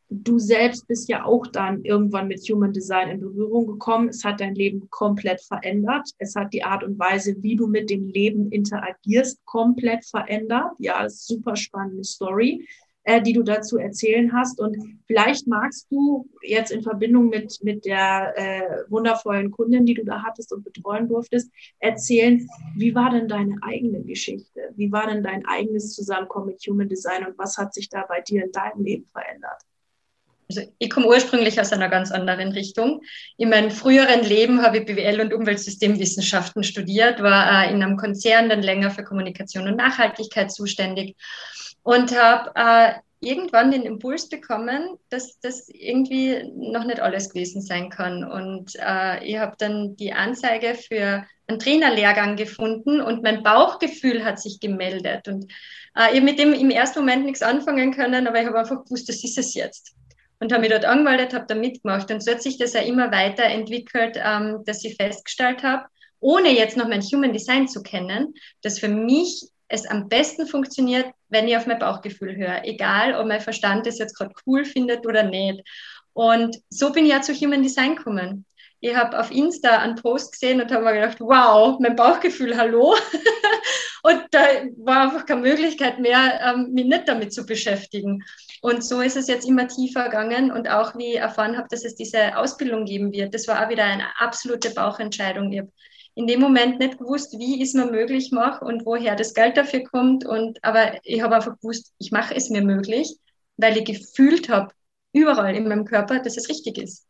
du 0.09 0.39
selbst 0.39 0.87
bist 0.87 1.09
ja 1.09 1.25
auch 1.25 1.47
dann 1.47 1.83
irgendwann 1.83 2.27
mit 2.27 2.39
Human 2.49 2.71
Design 2.71 3.09
in 3.09 3.19
Berührung 3.19 3.67
gekommen. 3.67 4.09
Es 4.09 4.23
hat 4.23 4.39
dein 4.39 4.55
Leben 4.55 4.89
komplett 4.89 5.41
verändert. 5.41 6.09
Es 6.17 6.35
hat 6.35 6.53
die 6.53 6.63
Art 6.63 6.83
und 6.83 6.97
Weise, 6.97 7.35
wie 7.41 7.55
du 7.55 7.67
mit 7.67 7.89
dem 7.89 8.07
Leben 8.07 8.51
interagierst, 8.51 9.43
komplett 9.45 10.05
verändert. 10.05 10.71
Ja, 10.79 11.09
super 11.09 11.55
spannende 11.57 12.05
Story, 12.05 12.65
äh, 13.03 13.21
die 13.21 13.33
du 13.33 13.43
dazu 13.43 13.77
erzählen 13.77 14.31
hast. 14.31 14.61
Und 14.61 14.77
vielleicht 15.07 15.45
magst 15.45 15.91
du 15.91 16.29
jetzt 16.41 16.71
in 16.71 16.83
Verbindung 16.83 17.27
mit, 17.27 17.59
mit 17.61 17.83
der 17.83 18.33
äh, 18.37 18.89
wundervollen 18.89 19.51
Kundin, 19.51 19.85
die 19.85 19.93
du 19.93 20.05
da 20.05 20.23
hattest 20.23 20.53
und 20.53 20.63
betreuen 20.63 21.09
durftest, 21.09 21.51
erzählen, 21.79 22.47
wie 22.77 22.95
war 22.95 23.09
denn 23.09 23.27
deine 23.27 23.57
eigene 23.61 24.01
Geschichte? 24.03 24.71
Wie 24.75 24.89
war 24.89 25.07
denn 25.07 25.21
dein 25.21 25.45
eigenes 25.45 25.93
Zusammenkommen 25.93 26.47
mit 26.47 26.61
Human 26.65 26.87
Design 26.87 27.25
und 27.25 27.37
was 27.37 27.57
hat 27.57 27.73
sich 27.73 27.89
da 27.89 28.05
bei 28.07 28.21
dir 28.21 28.45
in 28.45 28.53
deinem 28.53 28.83
Leben 28.83 29.05
verändert? 29.07 29.61
Also 30.49 30.61
ich 30.77 30.89
komme 30.89 31.07
ursprünglich 31.07 31.59
aus 31.59 31.73
einer 31.73 31.89
ganz 31.89 32.11
anderen 32.11 32.51
Richtung. 32.51 33.01
In 33.37 33.49
meinem 33.49 33.71
früheren 33.71 34.23
Leben 34.23 34.61
habe 34.61 34.79
ich 34.79 34.85
BWL 34.85 35.21
und 35.21 35.33
Umweltsystemwissenschaften 35.33 36.63
studiert, 36.63 37.21
war 37.21 37.63
äh, 37.65 37.71
in 37.71 37.83
einem 37.83 37.97
Konzern 37.97 38.49
dann 38.49 38.61
länger 38.61 38.91
für 38.91 39.03
Kommunikation 39.03 39.67
und 39.67 39.75
Nachhaltigkeit 39.75 40.51
zuständig 40.51 41.15
und 41.83 42.17
habe 42.17 42.51
äh, 42.55 42.93
irgendwann 43.19 43.71
den 43.71 43.83
Impuls 43.83 44.29
bekommen, 44.29 44.97
dass 45.09 45.39
das 45.39 45.67
irgendwie 45.69 46.43
noch 46.55 46.85
nicht 46.85 46.99
alles 46.99 47.29
gewesen 47.29 47.61
sein 47.61 47.89
kann. 47.89 48.23
Und 48.23 48.73
äh, 48.75 49.23
ich 49.25 49.37
habe 49.37 49.55
dann 49.57 49.97
die 49.97 50.13
Anzeige 50.13 50.75
für 50.75 51.25
einen 51.47 51.59
Trainerlehrgang 51.59 52.35
gefunden 52.35 53.01
und 53.01 53.23
mein 53.23 53.43
Bauchgefühl 53.43 54.23
hat 54.23 54.39
sich 54.39 54.59
gemeldet. 54.59 55.27
Und 55.27 55.51
äh, 55.95 56.11
ich 56.11 56.17
habe 56.17 56.21
mit 56.21 56.39
dem 56.39 56.53
im 56.53 56.69
ersten 56.69 56.99
Moment 56.99 57.25
nichts 57.25 57.41
anfangen 57.41 57.93
können, 57.93 58.27
aber 58.27 58.39
ich 58.39 58.47
habe 58.47 58.59
einfach 58.59 58.83
gewusst, 58.83 59.09
das 59.09 59.23
ist 59.23 59.37
es 59.37 59.53
jetzt 59.53 59.97
und 60.39 60.51
habe 60.51 60.61
mich 60.61 60.71
dort 60.71 60.85
angemeldet, 60.85 61.33
habe 61.33 61.45
da 61.47 61.55
mitgemacht. 61.55 62.11
Und 62.11 62.23
so 62.23 62.31
hat 62.31 62.41
sich 62.41 62.57
das 62.57 62.73
ja 62.73 62.81
immer 62.81 63.11
weiterentwickelt, 63.11 64.19
ähm, 64.23 64.63
dass 64.65 64.83
ich 64.83 64.95
festgestellt 64.95 65.63
habe, 65.63 65.85
ohne 66.19 66.49
jetzt 66.49 66.77
noch 66.77 66.87
mein 66.87 67.01
Human 67.01 67.33
Design 67.33 67.67
zu 67.67 67.81
kennen, 67.81 68.33
dass 68.61 68.79
für 68.79 68.87
mich 68.87 69.47
es 69.67 69.85
am 69.85 70.07
besten 70.07 70.47
funktioniert, 70.47 71.07
wenn 71.29 71.47
ich 71.47 71.57
auf 71.57 71.67
mein 71.67 71.79
Bauchgefühl 71.79 72.35
höre, 72.35 72.63
egal 72.63 73.15
ob 73.15 73.27
mein 73.27 73.41
Verstand 73.41 73.85
das 73.85 73.99
jetzt 73.99 74.17
gerade 74.17 74.33
cool 74.45 74.63
findet 74.63 75.05
oder 75.05 75.23
nicht. 75.23 75.61
Und 76.13 76.57
so 76.69 76.91
bin 76.91 77.05
ich 77.05 77.11
ja 77.11 77.21
zu 77.21 77.33
Human 77.33 77.61
Design 77.61 77.95
gekommen. 77.95 78.45
Ich 78.79 78.95
habe 78.95 79.19
auf 79.19 79.31
Insta 79.31 79.79
einen 79.79 79.95
Post 79.95 80.33
gesehen 80.33 80.61
und 80.61 80.71
habe 80.71 80.85
mir 80.85 80.93
gedacht, 80.93 81.19
wow, 81.19 81.79
mein 81.79 81.95
Bauchgefühl, 81.95 82.55
hallo. 82.57 82.95
und 84.03 84.23
da 84.31 84.39
war 84.77 85.03
einfach 85.03 85.25
keine 85.25 85.41
Möglichkeit 85.41 85.99
mehr, 85.99 86.39
ähm, 86.45 86.73
mich 86.73 86.85
nicht 86.85 87.07
damit 87.07 87.33
zu 87.33 87.45
beschäftigen. 87.45 88.23
Und 88.61 88.83
so 88.83 89.01
ist 89.01 89.17
es 89.17 89.27
jetzt 89.27 89.47
immer 89.47 89.67
tiefer 89.67 90.05
gegangen 90.05 90.51
und 90.51 90.69
auch 90.69 90.95
wie 90.97 91.13
ich 91.13 91.19
erfahren 91.19 91.57
habe, 91.57 91.67
dass 91.69 91.85
es 91.85 91.95
diese 91.95 92.37
Ausbildung 92.37 92.85
geben 92.85 93.11
wird. 93.11 93.33
Das 93.33 93.47
war 93.47 93.63
auch 93.63 93.69
wieder 93.69 93.83
eine 93.83 94.19
absolute 94.19 94.71
Bauchentscheidung. 94.71 95.51
Ich 95.51 95.59
habe 95.59 95.71
in 96.15 96.25
dem 96.25 96.39
Moment 96.39 96.79
nicht 96.79 96.97
gewusst, 96.97 97.37
wie 97.37 97.57
ich 97.57 97.61
es 97.61 97.73
mir 97.73 97.85
möglich 97.85 98.31
mache 98.31 98.65
und 98.65 98.85
woher 98.85 99.15
das 99.15 99.35
Geld 99.35 99.55
dafür 99.55 99.83
kommt. 99.83 100.25
Und, 100.25 100.63
aber 100.63 100.99
ich 101.03 101.21
habe 101.21 101.35
einfach 101.35 101.57
gewusst, 101.59 101.93
ich 101.99 102.11
mache 102.11 102.35
es 102.35 102.49
mir 102.49 102.63
möglich, 102.63 103.15
weil 103.57 103.77
ich 103.77 103.85
gefühlt 103.85 104.49
habe, 104.49 104.73
überall 105.13 105.55
in 105.55 105.67
meinem 105.67 105.85
Körper, 105.85 106.19
dass 106.19 106.37
es 106.37 106.49
richtig 106.49 106.79
ist. 106.79 107.07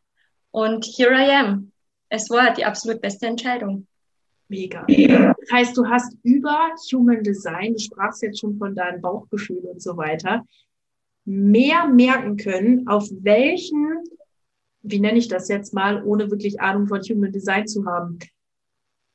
Und 0.50 0.84
here 0.84 1.12
I 1.12 1.30
am. 1.30 1.72
Es 2.08 2.30
war 2.30 2.54
die 2.54 2.64
absolut 2.64 3.00
beste 3.00 3.26
Entscheidung. 3.26 3.86
Mega. 4.48 4.84
Das 4.86 5.52
heißt, 5.52 5.76
du 5.76 5.86
hast 5.86 6.16
über 6.22 6.70
Human 6.92 7.22
Design, 7.22 7.74
du 7.74 7.78
sprachst 7.78 8.22
jetzt 8.22 8.40
schon 8.40 8.56
von 8.56 8.74
deinem 8.74 9.02
Bauchgefühl 9.02 9.58
und 9.58 9.82
so 9.82 9.96
weiter, 9.96 10.44
mehr 11.26 11.86
merken 11.86 12.38
können, 12.38 12.88
auf 12.88 13.06
welchen, 13.10 13.98
wie 14.80 15.00
nenne 15.00 15.18
ich 15.18 15.28
das 15.28 15.48
jetzt 15.48 15.74
mal, 15.74 16.02
ohne 16.02 16.30
wirklich 16.30 16.60
Ahnung 16.60 16.86
von 16.86 17.02
Human 17.02 17.32
Design 17.32 17.66
zu 17.66 17.84
haben, 17.84 18.18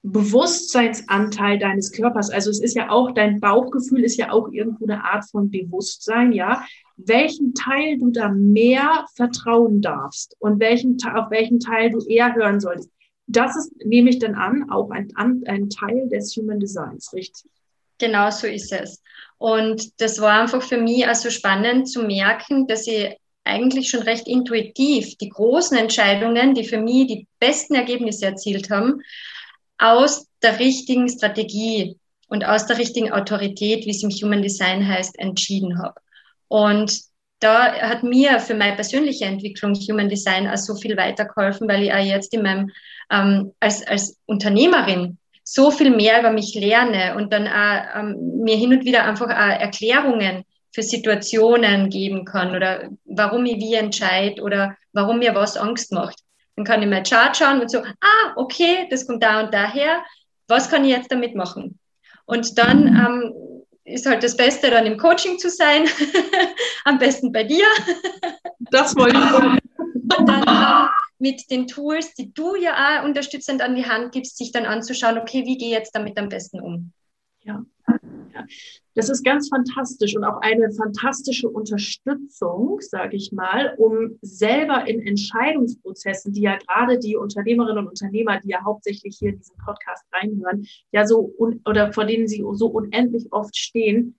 Bewusstseinsanteil 0.03 1.57
deines 1.57 1.91
Körpers. 1.91 2.29
Also 2.29 2.51
es 2.51 2.61
ist 2.61 2.75
ja 2.75 2.89
auch, 2.89 3.11
dein 3.11 3.39
Bauchgefühl 3.39 4.03
ist 4.03 4.17
ja 4.17 4.31
auch 4.31 4.51
irgendwo 4.51 4.85
eine 4.85 5.03
Art 5.03 5.25
von 5.31 5.49
Bewusstsein, 5.49 6.33
ja. 6.33 6.63
Welchen 6.97 7.53
Teil 7.53 7.97
du 7.97 8.11
da 8.11 8.29
mehr 8.29 9.05
vertrauen 9.15 9.81
darfst 9.81 10.35
und 10.39 10.59
welchen, 10.59 10.97
auf 11.15 11.31
welchen 11.31 11.59
Teil 11.59 11.89
du 11.89 12.05
eher 12.05 12.35
hören 12.35 12.59
solltest. 12.59 12.89
Das 13.25 13.55
ist, 13.55 13.73
nehme 13.85 14.09
ich 14.09 14.19
dann 14.19 14.35
an, 14.35 14.69
auch 14.69 14.91
ein, 14.91 15.11
ein 15.15 15.69
Teil 15.69 16.09
des 16.09 16.35
Human 16.35 16.59
Designs, 16.59 17.13
richtig? 17.13 17.49
Genau 17.97 18.29
so 18.31 18.47
ist 18.47 18.71
es. 18.71 19.01
Und 19.37 20.01
das 20.01 20.19
war 20.19 20.41
einfach 20.41 20.61
für 20.61 20.77
mich 20.77 21.07
also 21.07 21.29
spannend 21.29 21.89
zu 21.89 22.03
merken, 22.03 22.67
dass 22.67 22.87
ich 22.87 23.17
eigentlich 23.43 23.89
schon 23.89 24.03
recht 24.03 24.27
intuitiv 24.27 25.17
die 25.17 25.29
großen 25.29 25.77
Entscheidungen, 25.77 26.53
die 26.53 26.63
für 26.63 26.79
mich 26.79 27.07
die 27.07 27.27
besten 27.39 27.75
Ergebnisse 27.75 28.27
erzielt 28.27 28.69
haben, 28.69 29.01
aus 29.77 30.27
der 30.41 30.59
richtigen 30.59 31.09
Strategie 31.09 31.97
und 32.27 32.45
aus 32.45 32.65
der 32.67 32.77
richtigen 32.77 33.11
Autorität, 33.11 33.85
wie 33.85 33.91
es 33.91 34.03
im 34.03 34.09
Human 34.09 34.41
Design 34.41 34.87
heißt, 34.87 35.19
entschieden 35.19 35.77
habe. 35.81 35.99
Und 36.47 37.01
da 37.39 37.73
hat 37.73 38.03
mir 38.03 38.39
für 38.39 38.55
meine 38.55 38.75
persönliche 38.75 39.25
Entwicklung 39.25 39.73
Human 39.73 40.09
Design 40.09 40.47
auch 40.47 40.57
so 40.57 40.75
viel 40.75 40.95
weitergeholfen, 40.95 41.67
weil 41.67 41.83
ich 41.83 41.93
auch 41.93 41.97
jetzt 41.97 42.33
in 42.33 42.43
meinem, 42.43 42.71
ähm, 43.11 43.53
als, 43.59 43.85
als 43.85 44.17
Unternehmerin 44.25 45.17
so 45.43 45.71
viel 45.71 45.89
mehr 45.89 46.21
über 46.21 46.31
mich 46.31 46.55
lerne 46.55 47.15
und 47.17 47.33
dann 47.33 47.47
auch, 47.47 47.99
ähm, 47.99 48.43
mir 48.43 48.55
hin 48.55 48.71
und 48.71 48.85
wieder 48.85 49.03
einfach 49.03 49.27
auch 49.27 49.59
Erklärungen 49.59 50.45
für 50.73 50.83
Situationen 50.83 51.89
geben 51.89 52.25
kann 52.25 52.55
oder 52.55 52.89
warum 53.05 53.45
ich 53.45 53.57
wie 53.57 53.75
entscheide 53.75 54.41
oder 54.41 54.77
warum 54.93 55.19
mir 55.19 55.35
was 55.35 55.57
Angst 55.57 55.91
macht. 55.91 56.19
Dann 56.55 56.65
kann 56.65 56.81
ich 56.81 56.87
mal 56.87 57.03
Chart 57.03 57.35
schauen 57.35 57.61
und 57.61 57.69
so, 57.69 57.79
ah, 57.79 58.33
okay, 58.35 58.87
das 58.89 59.05
kommt 59.05 59.21
da 59.21 59.41
und 59.41 59.53
daher. 59.53 60.03
Was 60.47 60.69
kann 60.69 60.85
ich 60.85 60.91
jetzt 60.91 61.11
damit 61.11 61.35
machen? 61.35 61.79
Und 62.25 62.57
dann 62.57 62.87
ähm, 62.87 63.33
ist 63.85 64.05
halt 64.05 64.23
das 64.23 64.37
Beste, 64.37 64.69
dann 64.69 64.85
im 64.85 64.97
Coaching 64.97 65.37
zu 65.37 65.49
sein. 65.49 65.85
Am 66.85 66.97
besten 66.97 67.31
bei 67.31 67.43
dir. 67.43 67.65
Das 68.71 68.95
wollte 68.95 69.17
ich. 69.17 70.17
Und 70.17 70.27
dann 70.27 70.89
mit 71.19 71.49
den 71.49 71.67
Tools, 71.67 72.13
die 72.13 72.33
du 72.33 72.55
ja 72.55 72.99
auch 72.99 73.05
unterstützend 73.05 73.61
an 73.61 73.75
die 73.75 73.85
Hand 73.85 74.11
gibst, 74.11 74.37
sich 74.37 74.51
dann 74.51 74.65
anzuschauen, 74.65 75.17
okay, 75.17 75.45
wie 75.45 75.57
gehe 75.57 75.69
ich 75.69 75.73
jetzt 75.73 75.95
damit 75.95 76.17
am 76.17 76.29
besten 76.29 76.59
um? 76.59 76.91
Ja. 77.41 77.63
Das 78.95 79.09
ist 79.09 79.23
ganz 79.23 79.49
fantastisch 79.49 80.15
und 80.15 80.23
auch 80.23 80.41
eine 80.41 80.71
fantastische 80.71 81.49
Unterstützung, 81.49 82.79
sage 82.81 83.15
ich 83.15 83.31
mal, 83.31 83.73
um 83.77 84.19
selber 84.21 84.87
in 84.87 85.01
Entscheidungsprozessen, 85.01 86.31
die 86.33 86.41
ja 86.41 86.57
gerade 86.57 86.99
die 86.99 87.15
Unternehmerinnen 87.15 87.79
und 87.79 87.89
Unternehmer, 87.89 88.39
die 88.39 88.49
ja 88.49 88.63
hauptsächlich 88.63 89.17
hier 89.17 89.29
in 89.29 89.37
diesen 89.39 89.57
Podcast 89.57 90.05
reinhören, 90.13 90.67
ja 90.91 91.07
so 91.07 91.33
oder 91.65 91.91
vor 91.91 92.05
denen 92.05 92.27
sie 92.27 92.43
so 92.53 92.67
unendlich 92.67 93.31
oft 93.31 93.55
stehen, 93.57 94.15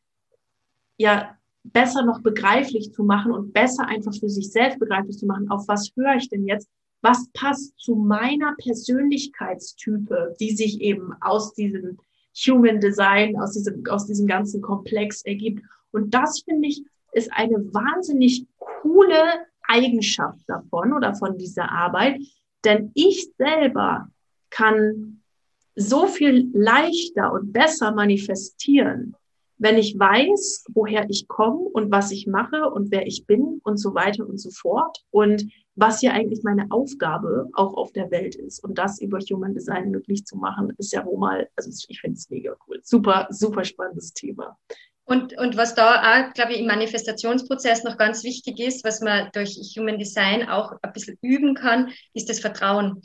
ja 0.98 1.36
besser 1.64 2.04
noch 2.04 2.20
begreiflich 2.20 2.92
zu 2.92 3.04
machen 3.04 3.32
und 3.32 3.52
besser 3.52 3.86
einfach 3.86 4.14
für 4.14 4.28
sich 4.28 4.50
selbst 4.50 4.78
begreiflich 4.78 5.18
zu 5.18 5.26
machen, 5.26 5.50
auf 5.50 5.66
was 5.66 5.92
höre 5.96 6.16
ich 6.16 6.28
denn 6.28 6.46
jetzt? 6.46 6.68
Was 7.00 7.28
passt 7.32 7.78
zu 7.78 7.96
meiner 7.96 8.54
Persönlichkeitstype, 8.56 10.34
die 10.40 10.50
sich 10.54 10.80
eben 10.80 11.12
aus 11.20 11.54
diesem 11.54 11.98
Human 12.34 12.80
Design, 12.80 13.36
aus 13.40 13.52
diesem, 13.52 13.84
aus 13.88 14.06
diesem 14.06 14.26
ganzen 14.26 14.60
Komplex 14.60 15.22
ergibt. 15.22 15.62
Und 15.92 16.12
das 16.12 16.40
finde 16.40 16.68
ich, 16.68 16.84
ist 17.12 17.30
eine 17.32 17.72
wahnsinnig 17.72 18.46
coole 18.58 19.22
Eigenschaft 19.62 20.40
davon 20.46 20.92
oder 20.92 21.14
von 21.14 21.38
dieser 21.38 21.70
Arbeit, 21.70 22.20
denn 22.64 22.90
ich 22.94 23.30
selber 23.38 24.08
kann 24.50 25.20
so 25.76 26.06
viel 26.06 26.50
leichter 26.52 27.32
und 27.32 27.52
besser 27.52 27.92
manifestieren, 27.92 29.16
wenn 29.58 29.78
ich 29.78 29.98
weiß, 29.98 30.66
woher 30.72 31.08
ich 31.08 31.26
komme 31.28 31.60
und 31.60 31.90
was 31.90 32.10
ich 32.10 32.26
mache 32.26 32.70
und 32.70 32.90
wer 32.90 33.06
ich 33.06 33.26
bin 33.26 33.60
und 33.64 33.78
so 33.78 33.94
weiter 33.94 34.26
und 34.26 34.38
so 34.38 34.50
fort 34.50 35.04
und 35.10 35.44
was 35.76 36.00
hier 36.00 36.12
eigentlich 36.12 36.42
meine 36.42 36.66
Aufgabe 36.70 37.48
auch 37.52 37.74
auf 37.74 37.92
der 37.92 38.10
Welt 38.10 38.36
ist. 38.36 38.62
Und 38.62 38.78
das 38.78 39.00
über 39.00 39.18
Human 39.18 39.54
Design 39.54 39.90
möglich 39.90 40.24
zu 40.24 40.36
machen, 40.36 40.72
ist 40.78 40.92
ja 40.92 41.04
wohl 41.04 41.18
mal, 41.18 41.48
also 41.56 41.70
ich 41.88 42.00
finde 42.00 42.16
es 42.16 42.30
mega 42.30 42.56
cool. 42.66 42.80
Super, 42.82 43.26
super 43.30 43.64
spannendes 43.64 44.12
Thema. 44.12 44.56
Und, 45.06 45.36
und 45.36 45.56
was 45.56 45.74
da 45.74 46.00
auch, 46.00 46.32
glaube 46.32 46.52
ich, 46.52 46.60
im 46.60 46.66
Manifestationsprozess 46.66 47.84
noch 47.84 47.98
ganz 47.98 48.24
wichtig 48.24 48.58
ist, 48.58 48.84
was 48.84 49.00
man 49.00 49.28
durch 49.34 49.58
Human 49.76 49.98
Design 49.98 50.48
auch 50.48 50.72
ein 50.80 50.92
bisschen 50.92 51.18
üben 51.20 51.54
kann, 51.54 51.90
ist 52.14 52.30
das 52.30 52.40
Vertrauen. 52.40 53.02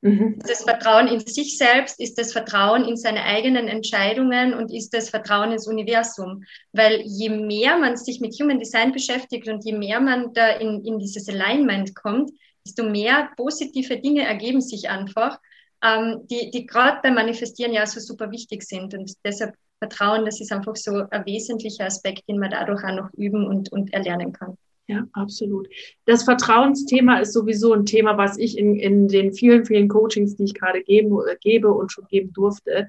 Mhm. 0.00 0.38
Das 0.46 0.62
Vertrauen 0.62 1.08
in 1.08 1.20
sich 1.20 1.58
selbst, 1.58 1.98
ist 2.00 2.18
das 2.18 2.32
Vertrauen 2.32 2.84
in 2.84 2.96
seine 2.96 3.24
eigenen 3.24 3.66
Entscheidungen 3.66 4.54
und 4.54 4.72
ist 4.72 4.94
das 4.94 5.10
Vertrauen 5.10 5.52
ins 5.52 5.66
Universum. 5.66 6.44
Weil 6.72 7.02
je 7.04 7.30
mehr 7.30 7.78
man 7.78 7.96
sich 7.96 8.20
mit 8.20 8.34
Human 8.40 8.60
Design 8.60 8.92
beschäftigt 8.92 9.48
und 9.48 9.64
je 9.64 9.72
mehr 9.72 10.00
man 10.00 10.32
da 10.32 10.50
in, 10.50 10.84
in 10.84 10.98
dieses 10.98 11.28
Alignment 11.28 11.96
kommt, 11.96 12.30
desto 12.64 12.84
mehr 12.84 13.30
positive 13.36 13.98
Dinge 13.98 14.24
ergeben 14.24 14.60
sich 14.60 14.88
einfach, 14.88 15.38
ähm, 15.82 16.26
die, 16.30 16.50
die 16.50 16.66
gerade 16.66 17.00
beim 17.02 17.14
Manifestieren 17.14 17.72
ja 17.72 17.86
so 17.86 17.98
super 17.98 18.30
wichtig 18.30 18.62
sind. 18.62 18.94
Und 18.94 19.12
deshalb 19.24 19.54
Vertrauen, 19.78 20.24
das 20.24 20.40
ist 20.40 20.52
einfach 20.52 20.76
so 20.76 21.04
ein 21.10 21.26
wesentlicher 21.26 21.86
Aspekt, 21.86 22.28
den 22.28 22.38
man 22.38 22.50
dadurch 22.50 22.84
auch 22.84 22.94
noch 22.94 23.12
üben 23.14 23.46
und, 23.46 23.72
und 23.72 23.92
erlernen 23.92 24.32
kann. 24.32 24.56
Ja, 24.88 25.06
absolut. 25.12 25.68
Das 26.06 26.24
Vertrauensthema 26.24 27.18
ist 27.18 27.34
sowieso 27.34 27.74
ein 27.74 27.84
Thema, 27.84 28.16
was 28.16 28.38
ich 28.38 28.56
in, 28.56 28.74
in 28.76 29.06
den 29.06 29.34
vielen, 29.34 29.66
vielen 29.66 29.86
Coachings, 29.86 30.36
die 30.36 30.44
ich 30.44 30.54
gerade 30.54 30.82
geben, 30.82 31.14
äh, 31.28 31.36
gebe 31.40 31.70
und 31.70 31.92
schon 31.92 32.06
geben 32.08 32.32
durfte, 32.32 32.88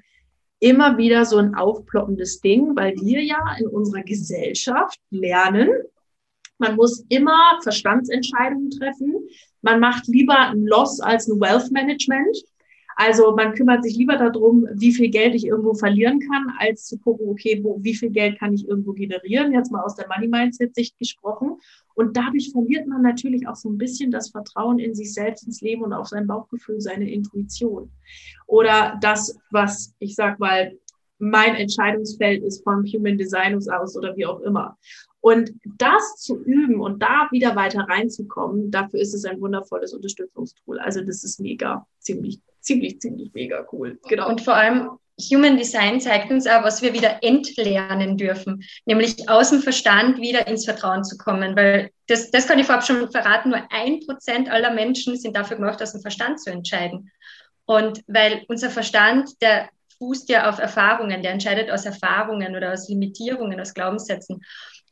immer 0.60 0.96
wieder 0.96 1.26
so 1.26 1.36
ein 1.36 1.54
aufploppendes 1.54 2.40
Ding, 2.40 2.74
weil 2.74 2.94
wir 2.96 3.22
ja 3.22 3.38
in 3.58 3.66
unserer 3.66 4.02
Gesellschaft 4.02 4.98
lernen, 5.10 5.68
man 6.60 6.76
muss 6.76 7.04
immer 7.08 7.58
Verstandsentscheidungen 7.62 8.70
treffen. 8.70 9.14
Man 9.62 9.80
macht 9.80 10.06
lieber 10.08 10.38
ein 10.38 10.66
Loss 10.66 11.00
als 11.00 11.26
ein 11.26 11.40
Wealth 11.40 11.70
Management. 11.70 12.36
Also 13.02 13.34
man 13.34 13.54
kümmert 13.54 13.82
sich 13.82 13.96
lieber 13.96 14.18
darum, 14.18 14.68
wie 14.74 14.92
viel 14.92 15.08
Geld 15.08 15.34
ich 15.34 15.46
irgendwo 15.46 15.72
verlieren 15.72 16.20
kann, 16.20 16.52
als 16.58 16.84
zu 16.84 16.98
gucken, 16.98 17.30
okay, 17.30 17.58
wo, 17.62 17.82
wie 17.82 17.94
viel 17.94 18.10
Geld 18.10 18.38
kann 18.38 18.52
ich 18.52 18.68
irgendwo 18.68 18.92
generieren, 18.92 19.54
jetzt 19.54 19.72
mal 19.72 19.80
aus 19.80 19.94
der 19.94 20.06
Money 20.06 20.28
Mindset 20.28 20.74
Sicht 20.74 20.98
gesprochen. 20.98 21.56
Und 21.94 22.14
dadurch 22.14 22.52
verliert 22.52 22.86
man 22.86 23.00
natürlich 23.00 23.48
auch 23.48 23.56
so 23.56 23.70
ein 23.70 23.78
bisschen 23.78 24.10
das 24.10 24.28
Vertrauen 24.28 24.78
in 24.78 24.94
sich 24.94 25.14
selbst, 25.14 25.46
ins 25.46 25.62
Leben 25.62 25.82
und 25.82 25.94
auf 25.94 26.08
sein 26.08 26.26
Bauchgefühl, 26.26 26.78
seine 26.82 27.10
Intuition. 27.10 27.90
Oder 28.46 28.98
das, 29.00 29.34
was 29.50 29.94
ich 29.98 30.14
sag 30.14 30.38
mal, 30.38 30.76
mein 31.18 31.54
Entscheidungsfeld 31.54 32.42
ist 32.42 32.62
vom 32.64 32.84
Human 32.84 33.16
Design 33.16 33.54
aus 33.56 33.96
oder 33.96 34.14
wie 34.14 34.26
auch 34.26 34.40
immer. 34.40 34.76
Und 35.22 35.54
das 35.78 36.16
zu 36.18 36.42
üben 36.44 36.80
und 36.80 37.00
da 37.00 37.28
wieder 37.30 37.56
weiter 37.56 37.86
reinzukommen, 37.88 38.70
dafür 38.70 39.00
ist 39.00 39.14
es 39.14 39.24
ein 39.24 39.40
wundervolles 39.40 39.94
Unterstützungstool. 39.94 40.78
Also 40.80 41.00
das 41.00 41.24
ist 41.24 41.40
mega, 41.40 41.86
ziemlich, 41.98 42.40
ziemlich, 42.60 43.00
ziemlich 43.00 43.32
mega 43.34 43.66
cool. 43.72 43.98
Genau. 44.08 44.28
Und 44.28 44.40
vor 44.40 44.54
allem 44.54 44.98
Human 45.30 45.56
Design 45.56 46.00
zeigt 46.00 46.30
uns 46.30 46.46
auch, 46.46 46.62
was 46.62 46.82
wir 46.82 46.94
wieder 46.94 47.22
entlernen 47.22 48.16
dürfen, 48.16 48.64
nämlich 48.86 49.28
aus 49.28 49.50
dem 49.50 49.60
Verstand 49.60 50.18
wieder 50.18 50.46
ins 50.46 50.64
Vertrauen 50.64 51.04
zu 51.04 51.18
kommen, 51.18 51.56
weil 51.56 51.90
das, 52.06 52.30
das 52.30 52.46
kann 52.46 52.58
ich 52.58 52.66
vorab 52.66 52.86
schon 52.86 53.10
verraten, 53.10 53.50
nur 53.50 53.62
ein 53.70 54.00
Prozent 54.00 54.50
aller 54.50 54.72
Menschen 54.72 55.16
sind 55.16 55.36
dafür 55.36 55.56
gemacht, 55.56 55.82
aus 55.82 55.92
dem 55.92 56.00
Verstand 56.00 56.40
zu 56.40 56.50
entscheiden. 56.50 57.10
Und 57.66 58.02
weil 58.06 58.44
unser 58.48 58.70
Verstand, 58.70 59.30
der 59.42 59.68
fußt 59.98 60.28
ja 60.30 60.48
auf 60.48 60.58
Erfahrungen, 60.58 61.22
der 61.22 61.32
entscheidet 61.32 61.70
aus 61.70 61.84
Erfahrungen 61.84 62.56
oder 62.56 62.72
aus 62.72 62.88
Limitierungen, 62.88 63.60
aus 63.60 63.74
Glaubenssätzen. 63.74 64.42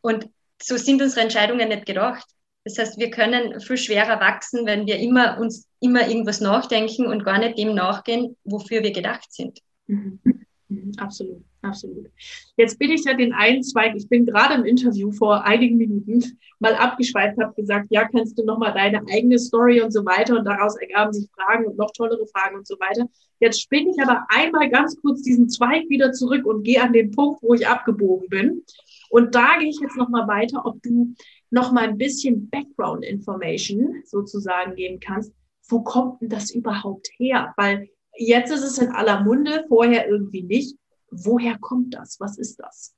Und 0.02 0.28
so 0.62 0.76
sind 0.76 1.00
unsere 1.00 1.22
Entscheidungen 1.22 1.68
nicht 1.68 1.87
gedacht. 1.87 2.26
Das 2.64 2.78
heißt, 2.78 2.98
wir 2.98 3.10
können 3.10 3.60
viel 3.60 3.78
schwerer 3.78 4.20
wachsen, 4.20 4.66
wenn 4.66 4.87
wir 4.87 4.98
immer 4.98 5.38
uns 5.38 5.67
immer 5.80 6.08
irgendwas 6.08 6.40
nachdenken 6.40 7.06
und 7.06 7.25
gar 7.25 7.38
nicht 7.38 7.58
dem 7.58 7.75
nachgehen, 7.75 8.37
wofür 8.44 8.82
wir 8.82 8.92
gedacht 8.92 9.32
sind. 9.32 9.61
Mhm. 9.87 10.20
Mhm. 10.68 10.92
Absolut, 10.99 11.42
absolut. 11.62 12.08
Jetzt 12.56 12.78
bin 12.78 12.90
ich 12.90 13.04
ja 13.04 13.14
den 13.14 13.32
einen 13.32 13.62
Zweig, 13.62 13.94
ich 13.97 14.08
bin 14.08 14.26
gerade 14.26 14.54
im 14.54 14.64
Interview 14.64 15.11
vor 15.12 15.44
einigen 15.44 15.78
Minuten 15.78 16.38
mal 16.58 16.75
abgeschweift, 16.75 17.38
habe 17.40 17.54
gesagt, 17.54 17.87
ja, 17.90 18.06
kannst 18.06 18.38
du 18.38 18.44
nochmal 18.44 18.75
deine 18.75 19.00
eigene 19.11 19.38
Story 19.38 19.80
und 19.80 19.92
so 19.92 20.04
weiter 20.04 20.37
und 20.38 20.44
daraus 20.44 20.76
ergaben 20.76 21.12
sich 21.12 21.28
Fragen 21.30 21.66
und 21.66 21.78
noch 21.78 21.90
tollere 21.92 22.26
Fragen 22.26 22.56
und 22.56 22.66
so 22.66 22.75
weiter. 22.80 23.08
Jetzt 23.40 23.62
spinne 23.62 23.90
ich 23.90 24.02
aber 24.02 24.26
einmal 24.28 24.68
ganz 24.68 24.97
kurz 25.00 25.23
diesen 25.23 25.49
Zweig 25.49 25.88
wieder 25.88 26.12
zurück 26.12 26.44
und 26.44 26.64
gehe 26.64 26.82
an 26.82 26.92
den 26.92 27.12
Punkt, 27.12 27.42
wo 27.42 27.54
ich 27.54 27.66
abgebogen 27.66 28.28
bin. 28.28 28.62
Und 29.11 29.35
da 29.35 29.58
gehe 29.58 29.70
ich 29.70 29.78
jetzt 29.80 29.97
nochmal 29.97 30.28
weiter, 30.28 30.66
ob 30.66 30.82
du 30.82 31.14
noch 31.50 31.73
mal 31.73 31.88
ein 31.88 31.97
bisschen 31.97 32.50
Background 32.50 33.04
Information 33.06 34.02
sozusagen 34.04 34.75
geben 34.75 35.00
kannst. 35.00 35.32
Wo 35.68 35.82
kommt 35.82 36.20
denn 36.20 36.28
das 36.28 36.50
überhaupt 36.50 37.08
her? 37.18 37.52
Weil 37.56 37.88
jetzt 38.16 38.50
ist 38.50 38.62
es 38.62 38.78
in 38.78 38.90
aller 38.90 39.22
Munde, 39.22 39.64
vorher 39.68 40.08
irgendwie 40.08 40.42
nicht. 40.42 40.76
Woher 41.10 41.58
kommt 41.58 41.94
das? 41.94 42.18
Was 42.20 42.38
ist 42.38 42.56
das? 42.56 42.94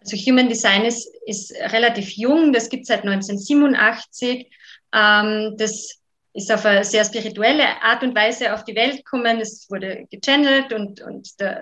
Also 0.00 0.16
Human 0.16 0.48
Design 0.48 0.84
ist, 0.84 1.08
ist 1.26 1.52
relativ 1.72 2.10
jung, 2.16 2.52
das 2.52 2.68
gibt 2.68 2.82
es 2.82 2.88
seit 2.88 3.04
1987. 3.04 4.50
Ähm, 4.92 5.54
das 5.56 6.02
ist 6.34 6.50
auf 6.50 6.64
eine 6.64 6.84
sehr 6.84 7.04
spirituelle 7.04 7.82
Art 7.82 8.02
und 8.02 8.14
Weise 8.14 8.54
auf 8.54 8.64
die 8.64 8.74
Welt 8.74 8.96
gekommen. 8.98 9.40
Es 9.40 9.70
wurde 9.70 10.06
gechannelt 10.10 10.72
und, 10.72 11.00
und 11.02 11.40
da 11.40 11.60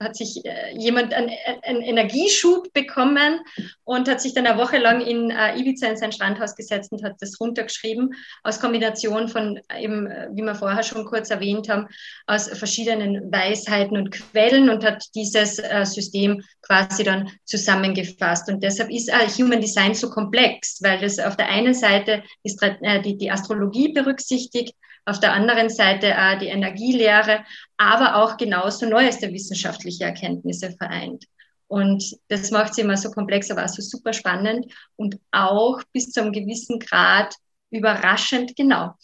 hat 0.00 0.16
sich 0.16 0.44
äh, 0.46 0.74
jemand 0.76 1.12
einen, 1.12 1.30
einen, 1.62 1.82
Energieschub 1.82 2.72
bekommen 2.72 3.40
und 3.84 4.08
hat 4.08 4.20
sich 4.20 4.32
dann 4.32 4.46
eine 4.46 4.58
Woche 4.58 4.78
lang 4.78 5.02
in 5.02 5.30
äh, 5.30 5.58
Ibiza 5.58 5.88
in 5.88 5.96
sein 5.98 6.10
Strandhaus 6.10 6.56
gesetzt 6.56 6.90
und 6.90 7.04
hat 7.04 7.16
das 7.20 7.38
runtergeschrieben 7.38 8.14
aus 8.42 8.60
Kombination 8.60 9.28
von 9.28 9.60
eben, 9.78 10.06
äh, 10.06 10.28
wie 10.32 10.42
wir 10.42 10.54
vorher 10.54 10.82
schon 10.82 11.04
kurz 11.04 11.30
erwähnt 11.30 11.68
haben, 11.68 11.86
aus 12.26 12.48
verschiedenen 12.48 13.30
Weisheiten 13.30 13.96
und 13.98 14.10
Quellen 14.10 14.70
und 14.70 14.84
hat 14.84 15.04
dieses 15.14 15.60
System 15.84 16.42
quasi 16.62 17.04
dann 17.04 17.30
zusammengefasst. 17.44 18.48
Und 18.48 18.62
deshalb 18.62 18.90
ist 18.90 19.12
Human 19.38 19.60
Design 19.60 19.94
so 19.94 20.08
komplex, 20.10 20.80
weil 20.82 20.98
das 21.00 21.18
auf 21.18 21.36
der 21.36 21.48
einen 21.48 21.74
Seite 21.74 22.22
die, 22.44 23.18
die 23.18 23.30
Astrologie 23.30 23.92
berücksichtigt, 23.92 24.74
auf 25.10 25.20
der 25.20 25.32
anderen 25.32 25.68
Seite 25.68 26.06
äh, 26.06 26.38
die 26.38 26.46
Energielehre, 26.46 27.44
aber 27.76 28.16
auch 28.16 28.36
genauso 28.36 28.86
neueste 28.86 29.32
wissenschaftliche 29.32 30.04
Erkenntnisse 30.04 30.70
vereint. 30.70 31.24
Und 31.66 32.16
das 32.28 32.50
macht 32.50 32.74
sie 32.74 32.82
immer 32.82 32.96
so 32.96 33.10
komplex, 33.10 33.50
aber 33.50 33.64
auch 33.64 33.68
so 33.68 33.82
super 33.82 34.12
spannend 34.12 34.72
und 34.96 35.18
auch 35.30 35.80
bis 35.92 36.10
zu 36.10 36.20
einem 36.20 36.32
gewissen 36.32 36.78
Grad 36.78 37.34
überraschend 37.70 38.56
genau. 38.56 38.94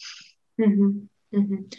Mhm. 0.57 1.09
Mhm. 1.31 1.69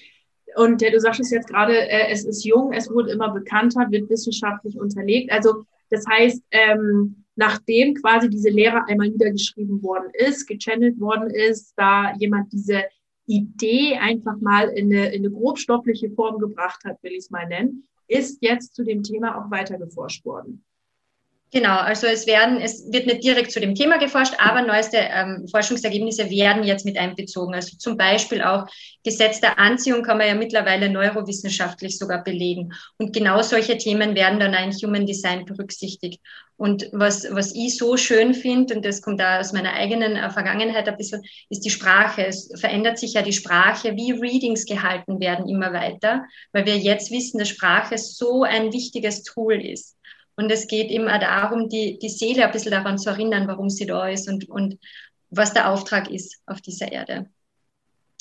Und 0.56 0.82
äh, 0.82 0.90
du 0.90 1.00
sagst 1.00 1.20
es 1.20 1.30
jetzt 1.30 1.48
gerade, 1.48 1.76
äh, 1.76 2.10
es 2.10 2.24
ist 2.24 2.44
jung, 2.44 2.72
es 2.72 2.90
wurde 2.90 3.12
immer 3.12 3.30
bekannter, 3.30 3.90
wird 3.90 4.08
wissenschaftlich 4.08 4.78
unterlegt. 4.78 5.30
Also 5.30 5.64
das 5.90 6.04
heißt, 6.06 6.42
ähm, 6.50 7.24
nachdem 7.36 7.94
quasi 7.94 8.28
diese 8.28 8.50
Lehre 8.50 8.82
einmal 8.88 9.08
niedergeschrieben 9.08 9.82
worden 9.82 10.10
ist, 10.14 10.46
gechannelt 10.46 10.98
worden 11.00 11.30
ist, 11.30 11.72
da 11.76 12.14
jemand 12.18 12.52
diese 12.52 12.84
Idee 13.28 13.96
einfach 13.96 14.40
mal 14.40 14.68
in 14.68 14.92
eine, 14.92 15.14
in 15.14 15.24
eine 15.24 15.30
grobstoffliche 15.30 16.10
Form 16.10 16.38
gebracht 16.38 16.84
hat, 16.84 17.02
will 17.02 17.12
ich 17.12 17.18
es 17.18 17.30
mal 17.30 17.46
nennen, 17.46 17.86
ist 18.08 18.42
jetzt 18.42 18.74
zu 18.74 18.84
dem 18.84 19.02
Thema 19.02 19.38
auch 19.38 19.50
weiter 19.50 19.78
geforscht 19.78 20.24
worden. 20.24 20.64
Genau, 21.50 21.78
also 21.78 22.06
es 22.06 22.26
werden, 22.26 22.60
es 22.60 22.92
wird 22.92 23.06
nicht 23.06 23.24
direkt 23.24 23.52
zu 23.52 23.60
dem 23.60 23.74
Thema 23.74 23.96
geforscht, 23.98 24.34
aber 24.38 24.60
neueste 24.60 24.98
ähm, 24.98 25.48
Forschungsergebnisse 25.50 26.28
werden 26.28 26.62
jetzt 26.62 26.84
mit 26.84 26.98
einbezogen. 26.98 27.54
Also 27.54 27.78
zum 27.78 27.96
Beispiel 27.96 28.42
auch 28.42 28.66
Gesetz 29.02 29.40
der 29.40 29.58
Anziehung 29.58 30.02
kann 30.02 30.18
man 30.18 30.26
ja 30.26 30.34
mittlerweile 30.34 30.90
neurowissenschaftlich 30.90 31.96
sogar 31.96 32.22
belegen. 32.22 32.74
Und 32.98 33.14
genau 33.14 33.40
solche 33.40 33.78
Themen 33.78 34.14
werden 34.14 34.40
dann 34.40 34.52
in 34.52 34.72
Human 34.72 35.06
Design 35.06 35.46
berücksichtigt. 35.46 36.20
Und 36.58 36.90
was, 36.92 37.26
was 37.30 37.54
ich 37.54 37.78
so 37.78 37.96
schön 37.96 38.34
finde, 38.34 38.74
und 38.74 38.84
das 38.84 39.00
kommt 39.00 39.20
da 39.20 39.40
aus 39.40 39.54
meiner 39.54 39.72
eigenen 39.72 40.16
äh, 40.16 40.28
Vergangenheit 40.28 40.86
ein 40.86 40.96
bisschen, 40.98 41.22
ist 41.48 41.64
die 41.64 41.70
Sprache. 41.70 42.26
Es 42.26 42.50
verändert 42.56 42.98
sich 42.98 43.14
ja 43.14 43.22
die 43.22 43.32
Sprache, 43.32 43.96
wie 43.96 44.12
Readings 44.12 44.66
gehalten 44.66 45.18
werden 45.18 45.48
immer 45.48 45.72
weiter, 45.72 46.24
weil 46.52 46.66
wir 46.66 46.76
jetzt 46.76 47.10
wissen, 47.10 47.38
dass 47.38 47.48
Sprache 47.48 47.96
so 47.96 48.42
ein 48.42 48.72
wichtiges 48.72 49.22
Tool 49.22 49.64
ist. 49.64 49.97
Und 50.38 50.52
es 50.52 50.68
geht 50.68 50.92
eben 50.92 51.08
auch 51.08 51.18
darum, 51.18 51.68
die, 51.68 51.98
die 51.98 52.08
Seele 52.08 52.46
ein 52.46 52.52
bisschen 52.52 52.70
daran 52.70 52.96
zu 52.96 53.10
erinnern, 53.10 53.48
warum 53.48 53.68
sie 53.68 53.86
da 53.86 54.08
ist 54.08 54.28
und, 54.28 54.48
und 54.48 54.78
was 55.30 55.52
der 55.52 55.68
Auftrag 55.68 56.08
ist 56.12 56.40
auf 56.46 56.60
dieser 56.60 56.92
Erde. 56.92 57.26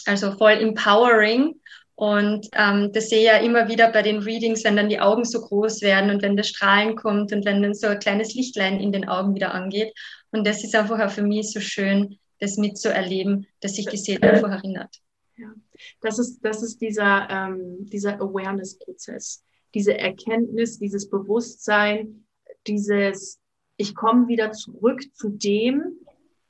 Also 0.07 0.31
voll 0.31 0.53
empowering. 0.53 1.61
Und 1.93 2.47
ähm, 2.53 2.91
das 2.91 3.09
sehe 3.09 3.19
ich 3.19 3.25
ja 3.25 3.37
immer 3.37 3.67
wieder 3.67 3.91
bei 3.91 4.01
den 4.01 4.17
Readings, 4.17 4.63
wenn 4.63 4.75
dann 4.75 4.89
die 4.89 4.99
Augen 4.99 5.25
so 5.25 5.41
groß 5.41 5.83
werden 5.83 6.09
und 6.09 6.23
wenn 6.23 6.35
das 6.35 6.47
Strahlen 6.47 6.95
kommt 6.95 7.33
und 7.33 7.45
wenn 7.45 7.61
dann 7.61 7.75
so 7.75 7.85
ein 7.85 7.99
kleines 7.99 8.33
Lichtlein 8.33 8.79
in 8.79 8.91
den 8.91 9.07
Augen 9.07 9.35
wieder 9.35 9.53
angeht. 9.53 9.93
Und 10.31 10.47
das 10.47 10.63
ist 10.63 10.75
einfach 10.75 10.99
auch 10.99 11.11
für 11.11 11.21
mich 11.21 11.51
so 11.51 11.59
schön, 11.59 12.17
das 12.39 12.57
mitzuerleben, 12.57 13.45
dass 13.59 13.75
sich 13.75 13.85
die 13.85 13.97
Seele 13.97 14.23
einfach 14.23 14.49
erinnert. 14.49 14.95
Ja, 15.35 15.53
das 16.01 16.17
ist, 16.17 16.39
das 16.41 16.63
ist 16.63 16.81
dieser, 16.81 17.27
ähm, 17.29 17.77
dieser 17.81 18.15
Awareness-Prozess 18.15 19.43
diese 19.73 19.97
Erkenntnis, 19.97 20.79
dieses 20.79 21.09
Bewusstsein, 21.09 22.25
dieses, 22.65 23.39
ich 23.77 23.95
komme 23.95 24.27
wieder 24.27 24.51
zurück 24.51 25.01
zu 25.13 25.29
dem, 25.29 25.97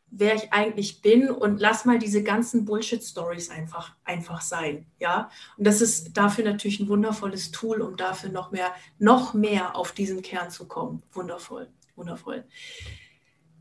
wer 0.10 0.36
ich 0.36 0.54
eigentlich 0.54 1.02
bin 1.02 1.30
und 1.30 1.60
lass 1.60 1.86
mal 1.86 2.00
diese 2.00 2.24
ganzen 2.24 2.66
Bullshit-Stories 2.66 3.50
einfach, 3.50 3.96
einfach 4.04 4.42
sein. 4.42 4.86
Ja, 5.00 5.30
und 5.58 5.68
das 5.68 5.82
ist 5.82 6.16
dafür 6.16 6.46
natürlich 6.46 6.80
ein 6.80 6.88
wundervolles 6.88 7.52
Tool, 7.52 7.82
um 7.82 7.98
dafür 7.98 8.30
noch 8.30 8.52
mehr, 8.52 8.74
noch 9.00 9.34
mehr 9.34 9.76
auf 9.76 9.92
diesen 9.92 10.22
Kern 10.22 10.50
zu 10.50 10.68
kommen. 10.68 11.04
Wundervoll, 11.12 11.68
wundervoll. 11.96 12.46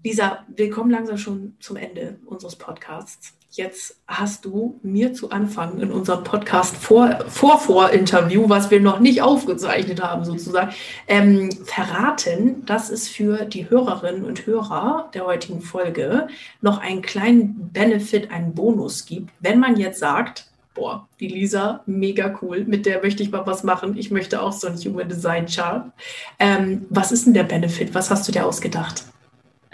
Lisa, 0.05 0.47
wir 0.49 0.71
kommen 0.71 0.90
langsam 0.90 1.19
schon 1.19 1.57
zum 1.59 1.77
Ende 1.77 2.21
unseres 2.27 2.55
Podcasts. 2.55 3.37
Jetzt 3.57 3.97
hast 4.07 4.45
du 4.45 4.79
mir 4.83 5.14
zu 5.14 5.31
Anfang 5.31 5.81
in 5.81 5.90
unserem 5.90 6.25
Podcast 6.25 6.77
vor, 6.77 7.25
vor, 7.27 7.59
vor 7.59 7.88
Interview, 7.88 8.51
was 8.51 8.71
wir 8.71 8.81
noch 8.81 9.01
nicht 9.01 9.23
aufgezeichnet 9.23 10.03
haben 10.03 10.27
sozusagen, 10.27 10.75
ähm, 11.09 11.51
verraten, 11.64 12.66
dass 12.66 12.90
es 12.90 13.09
für 13.09 13.47
die 13.47 13.71
Hörerinnen 13.71 14.27
und 14.27 14.45
Hörer 14.45 15.09
der 15.14 15.25
heutigen 15.25 15.62
Folge 15.62 16.29
noch 16.61 16.83
einen 16.83 17.01
kleinen 17.01 17.71
Benefit, 17.73 18.31
einen 18.31 18.53
Bonus 18.53 19.07
gibt, 19.07 19.31
wenn 19.40 19.59
man 19.59 19.79
jetzt 19.79 20.01
sagt, 20.01 20.49
boah, 20.75 21.09
die 21.19 21.29
Lisa, 21.29 21.83
mega 21.87 22.38
cool, 22.42 22.66
mit 22.66 22.85
der 22.85 23.01
möchte 23.01 23.23
ich 23.23 23.31
mal 23.31 23.47
was 23.47 23.64
machen. 23.64 23.97
Ich 23.97 24.11
möchte 24.11 24.42
auch 24.42 24.53
so 24.53 24.66
ein 24.66 24.77
Human 24.77 25.09
Design 25.09 25.47
Chart. 25.47 25.90
Ähm, 26.38 26.85
was 26.90 27.11
ist 27.11 27.25
denn 27.25 27.33
der 27.33 27.45
Benefit? 27.45 27.95
Was 27.95 28.11
hast 28.11 28.29
du 28.29 28.33
dir 28.33 28.45
ausgedacht? 28.45 29.07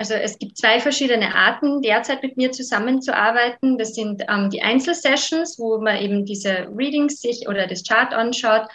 Also 0.02 0.14
es 0.14 0.36
gibt 0.36 0.58
zwei 0.58 0.80
verschiedene 0.80 1.32
Arten, 1.32 1.80
derzeit 1.80 2.24
mit 2.24 2.36
mir 2.36 2.50
zusammenzuarbeiten. 2.50 3.78
Das 3.78 3.94
sind 3.94 4.20
ähm, 4.28 4.50
die 4.50 4.60
Einzelsessions, 4.60 5.60
wo 5.60 5.78
man 5.78 5.96
eben 5.98 6.26
diese 6.26 6.66
Readings 6.76 7.20
sich 7.20 7.46
oder 7.46 7.68
das 7.68 7.84
Chart 7.84 8.12
anschaut. 8.12 8.66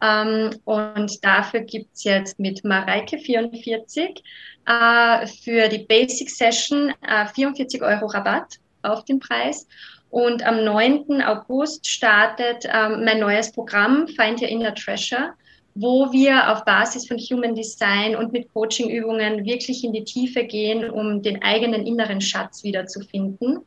Ähm, 0.00 0.50
und 0.64 1.24
dafür 1.24 1.62
gibt's 1.62 2.04
jetzt 2.04 2.38
mit 2.38 2.60
Mareike44 2.60 4.20
äh, 4.66 5.26
für 5.26 5.68
die 5.68 5.84
Basic 5.88 6.30
Session 6.30 6.94
äh, 7.02 7.26
44 7.34 7.82
Euro 7.82 8.06
Rabatt 8.06 8.60
auf 8.82 9.04
den 9.04 9.18
Preis. 9.18 9.66
Und 10.10 10.46
am 10.46 10.62
9. 10.64 11.20
August 11.20 11.84
startet 11.84 12.64
ähm, 12.72 13.04
mein 13.04 13.18
neues 13.18 13.50
Programm 13.50 14.06
Find 14.06 14.40
Your 14.40 14.48
Inner 14.50 14.72
Treasure 14.72 15.34
wo 15.78 16.10
wir 16.10 16.50
auf 16.50 16.64
Basis 16.64 17.06
von 17.06 17.18
Human 17.18 17.54
Design 17.54 18.16
und 18.16 18.32
mit 18.32 18.50
Coachingübungen 18.54 19.44
wirklich 19.44 19.84
in 19.84 19.92
die 19.92 20.04
Tiefe 20.04 20.44
gehen, 20.44 20.88
um 20.88 21.22
den 21.22 21.42
eigenen 21.42 21.86
inneren 21.86 22.22
Schatz 22.22 22.64
wiederzufinden. 22.64 23.60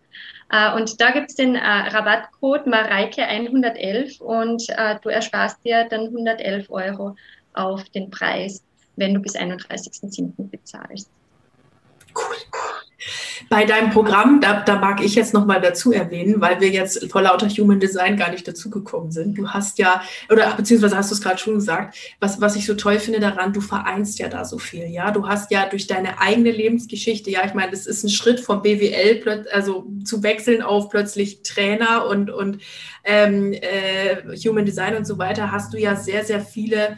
Äh, 0.50 0.74
und 0.74 1.00
da 1.00 1.12
gibt 1.12 1.30
es 1.30 1.36
den 1.36 1.54
äh, 1.54 1.60
Rabattcode 1.60 2.66
Mareike111 2.66 4.22
und 4.22 4.68
äh, 4.70 4.96
du 5.04 5.10
ersparst 5.10 5.64
dir 5.64 5.88
dann 5.88 6.08
111 6.08 6.72
Euro 6.72 7.16
auf 7.54 7.84
den 7.90 8.10
Preis, 8.10 8.64
wenn 8.96 9.14
du 9.14 9.20
bis 9.20 9.36
31.07. 9.36 10.50
bezahlst. 10.50 11.12
Cool, 12.16 12.36
cool. 12.52 12.79
Bei 13.50 13.66
deinem 13.66 13.90
Programm, 13.90 14.42
da, 14.42 14.62
da 14.62 14.76
mag 14.78 15.04
ich 15.04 15.16
jetzt 15.16 15.34
nochmal 15.34 15.60
dazu 15.60 15.92
erwähnen, 15.92 16.40
weil 16.40 16.62
wir 16.62 16.70
jetzt 16.70 17.12
vor 17.12 17.24
lauter 17.24 17.50
Human 17.50 17.80
Design 17.80 18.16
gar 18.16 18.30
nicht 18.30 18.48
dazugekommen 18.48 19.12
sind. 19.12 19.38
Du 19.38 19.50
hast 19.50 19.80
ja, 19.80 20.04
oder 20.32 20.54
beziehungsweise 20.56 20.96
hast 20.96 21.10
du 21.10 21.16
es 21.16 21.22
gerade 21.22 21.40
schon 21.40 21.56
gesagt, 21.56 21.98
was, 22.20 22.40
was 22.40 22.56
ich 22.56 22.68
so 22.68 22.76
toll 22.76 23.00
finde 23.00 23.20
daran, 23.20 23.52
du 23.52 23.62
vereinst 23.62 24.20
ja 24.20 24.28
da 24.28 24.46
so 24.46 24.60
viel, 24.60 24.86
ja. 24.86 25.10
Du 25.10 25.28
hast 25.28 25.50
ja 25.50 25.68
durch 25.68 25.88
deine 25.88 26.22
eigene 26.22 26.52
Lebensgeschichte, 26.52 27.32
ja, 27.32 27.44
ich 27.44 27.56
meine, 27.56 27.72
das 27.72 27.88
ist 27.88 28.04
ein 28.04 28.10
Schritt 28.10 28.40
vom 28.40 28.62
BWL, 28.62 29.48
also 29.52 29.88
zu 30.06 30.22
wechseln 30.22 30.62
auf 30.62 30.90
plötzlich 30.90 31.42
Trainer 31.42 32.06
und, 32.06 32.30
und 32.30 32.60
ähm, 33.04 33.54
äh, 33.54 34.38
Human 34.38 34.66
Design 34.66 34.96
und 34.96 35.06
so 35.06 35.18
weiter, 35.18 35.52
hast 35.52 35.74
du 35.74 35.78
ja 35.80 35.96
sehr, 35.96 36.24
sehr 36.24 36.42
viele 36.42 36.98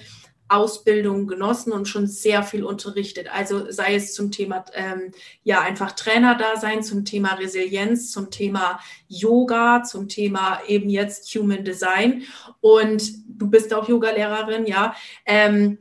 Ausbildung 0.51 1.27
genossen 1.27 1.71
und 1.71 1.87
schon 1.87 2.07
sehr 2.07 2.43
viel 2.43 2.63
unterrichtet. 2.63 3.27
Also 3.33 3.71
sei 3.71 3.95
es 3.95 4.13
zum 4.13 4.31
Thema 4.31 4.65
ähm, 4.73 5.11
ja 5.43 5.61
einfach 5.61 5.93
Trainer 5.93 6.35
da 6.35 6.59
sein, 6.59 6.83
zum 6.83 7.05
Thema 7.05 7.35
Resilienz, 7.35 8.11
zum 8.11 8.31
Thema 8.31 8.79
Yoga, 9.07 9.83
zum 9.83 10.09
Thema 10.09 10.59
eben 10.67 10.89
jetzt 10.89 11.33
Human 11.35 11.63
Design. 11.63 12.23
Und 12.59 13.11
du 13.27 13.49
bist 13.49 13.73
auch 13.73 13.87
Yogalehrerin, 13.87 14.65
ja. 14.65 14.95
Ähm, 15.25 15.77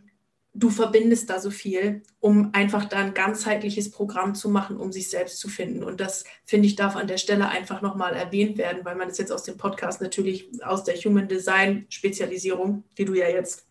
du 0.52 0.68
verbindest 0.70 1.30
da 1.30 1.40
so 1.40 1.50
viel, 1.50 2.02
um 2.18 2.50
einfach 2.52 2.84
da 2.84 2.98
ein 2.98 3.14
ganzheitliches 3.14 3.90
Programm 3.90 4.34
zu 4.34 4.48
machen, 4.48 4.76
um 4.76 4.92
sich 4.92 5.08
selbst 5.08 5.38
zu 5.38 5.48
finden. 5.48 5.84
Und 5.84 6.00
das, 6.00 6.24
finde 6.44 6.66
ich, 6.66 6.76
darf 6.76 6.96
an 6.96 7.06
der 7.06 7.18
Stelle 7.18 7.48
einfach 7.48 7.82
nochmal 7.82 8.14
erwähnt 8.14 8.58
werden, 8.58 8.84
weil 8.84 8.96
man 8.96 9.08
es 9.08 9.18
jetzt 9.18 9.32
aus 9.32 9.44
dem 9.44 9.56
Podcast 9.56 10.00
natürlich 10.00 10.48
aus 10.62 10.84
der 10.84 10.96
Human 10.96 11.28
Design 11.28 11.86
Spezialisierung, 11.88 12.84
die 12.98 13.04
du 13.04 13.14
ja 13.14 13.28
jetzt 13.28 13.69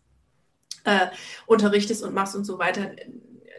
äh, 0.84 1.06
unterrichtest 1.46 2.02
und 2.02 2.14
machst 2.14 2.36
und 2.36 2.44
so 2.44 2.58
weiter, 2.58 2.90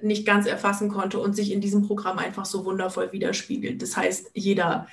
nicht 0.02 0.26
ganz 0.26 0.48
erfassen 0.48 0.90
konnte 0.90 1.20
und 1.20 1.36
sich 1.36 1.52
in 1.52 1.62
diesem 1.62 1.88
Programm 1.88 2.18
einfach 2.18 2.46
so 2.46 2.66
wundervoll 2.66 3.12
widerspiegelt. 3.12 3.82
Das 3.82 3.96
heißt, 3.96 4.32
jeder, 4.34 4.88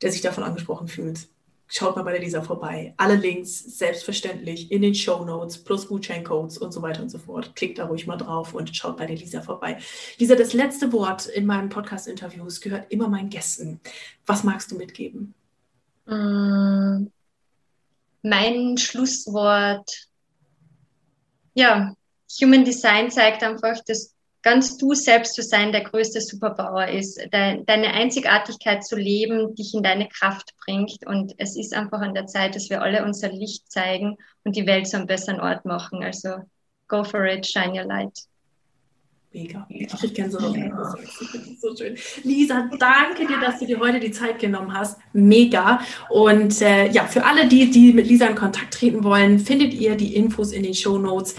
der 0.00 0.12
sich 0.12 0.20
davon 0.20 0.44
angesprochen 0.44 0.88
fühlt, 0.88 1.28
schaut 1.72 1.96
mal 1.96 2.02
bei 2.02 2.12
der 2.12 2.20
Lisa 2.20 2.42
vorbei. 2.42 2.92
Alle 2.98 3.16
Links 3.16 3.78
selbstverständlich 3.78 4.70
in 4.70 4.82
den 4.82 4.94
Show 4.94 5.24
Notes 5.24 5.58
plus 5.58 5.88
Gutscheincodes 5.88 6.58
und 6.58 6.72
so 6.72 6.82
weiter 6.82 7.02
und 7.02 7.08
so 7.08 7.18
fort. 7.18 7.56
Klickt 7.56 7.78
da 7.78 7.86
ruhig 7.86 8.06
mal 8.06 8.18
drauf 8.18 8.52
und 8.52 8.76
schaut 8.76 8.98
bei 8.98 9.06
der 9.06 9.16
Lisa 9.16 9.40
vorbei. 9.40 9.78
Lisa, 10.18 10.34
das 10.34 10.52
letzte 10.52 10.92
Wort 10.92 11.26
in 11.26 11.46
meinen 11.46 11.70
Podcast-Interviews 11.70 12.60
gehört 12.60 12.92
immer 12.92 13.08
meinen 13.08 13.30
Gästen. 13.30 13.80
Was 14.26 14.44
magst 14.44 14.70
du 14.70 14.76
mitgeben? 14.76 15.34
Mm, 16.04 17.06
mein 18.22 18.76
Schlusswort, 18.76 20.08
ja, 21.54 21.94
Human 22.40 22.64
Design 22.64 23.10
zeigt 23.10 23.42
einfach, 23.42 23.78
dass 23.86 24.14
ganz 24.42 24.76
du 24.76 24.94
selbst 24.94 25.34
zu 25.34 25.42
sein 25.42 25.72
der 25.72 25.84
größte 25.84 26.20
Superpower 26.20 26.88
ist, 26.88 27.16
de 27.32 27.62
deine 27.64 27.92
Einzigartigkeit 27.92 28.84
zu 28.84 28.96
leben, 28.96 29.54
dich 29.54 29.72
in 29.74 29.82
deine 29.82 30.08
Kraft 30.08 30.54
bringt. 30.64 31.06
Und 31.06 31.34
es 31.38 31.56
ist 31.56 31.74
einfach 31.74 32.00
an 32.00 32.14
der 32.14 32.26
Zeit, 32.26 32.56
dass 32.56 32.68
wir 32.68 32.82
alle 32.82 33.04
unser 33.04 33.30
Licht 33.30 33.70
zeigen 33.70 34.16
und 34.44 34.56
die 34.56 34.66
Welt 34.66 34.88
zu 34.88 34.96
einem 34.96 35.06
besseren 35.06 35.40
Ort 35.40 35.64
machen. 35.64 36.02
Also 36.02 36.38
go 36.88 37.04
for 37.04 37.24
it, 37.26 37.46
shine 37.46 37.72
your 37.72 37.84
light. 37.86 38.18
Mega. 39.34 39.66
Ich 39.70 39.88
kriege 39.88 40.12
Gänsehaut. 40.12 40.56
so 41.58 41.74
schön. 41.74 41.96
Lisa, 42.22 42.68
danke 42.78 43.26
dir, 43.26 43.40
dass 43.40 43.58
du 43.58 43.66
dir 43.66 43.78
heute 43.78 43.98
die 43.98 44.10
Zeit 44.10 44.38
genommen 44.38 44.74
hast. 44.74 44.98
Mega. 45.14 45.80
Und 46.10 46.60
äh, 46.60 46.90
ja, 46.90 47.04
für 47.04 47.24
alle, 47.24 47.48
die, 47.48 47.70
die 47.70 47.94
mit 47.94 48.08
Lisa 48.08 48.26
in 48.26 48.34
Kontakt 48.34 48.74
treten 48.74 49.04
wollen, 49.04 49.38
findet 49.38 49.72
ihr 49.72 49.96
die 49.96 50.14
Infos 50.16 50.52
in 50.52 50.62
den 50.62 50.74
Show 50.74 50.98
Notes. 50.98 51.34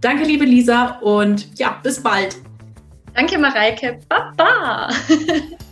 Danke, 0.00 0.24
liebe 0.24 0.44
Lisa, 0.44 0.98
und 1.00 1.58
ja, 1.58 1.80
bis 1.82 2.02
bald. 2.02 2.36
Danke, 3.14 3.38
Mareike. 3.38 3.98
Baba. 4.08 4.88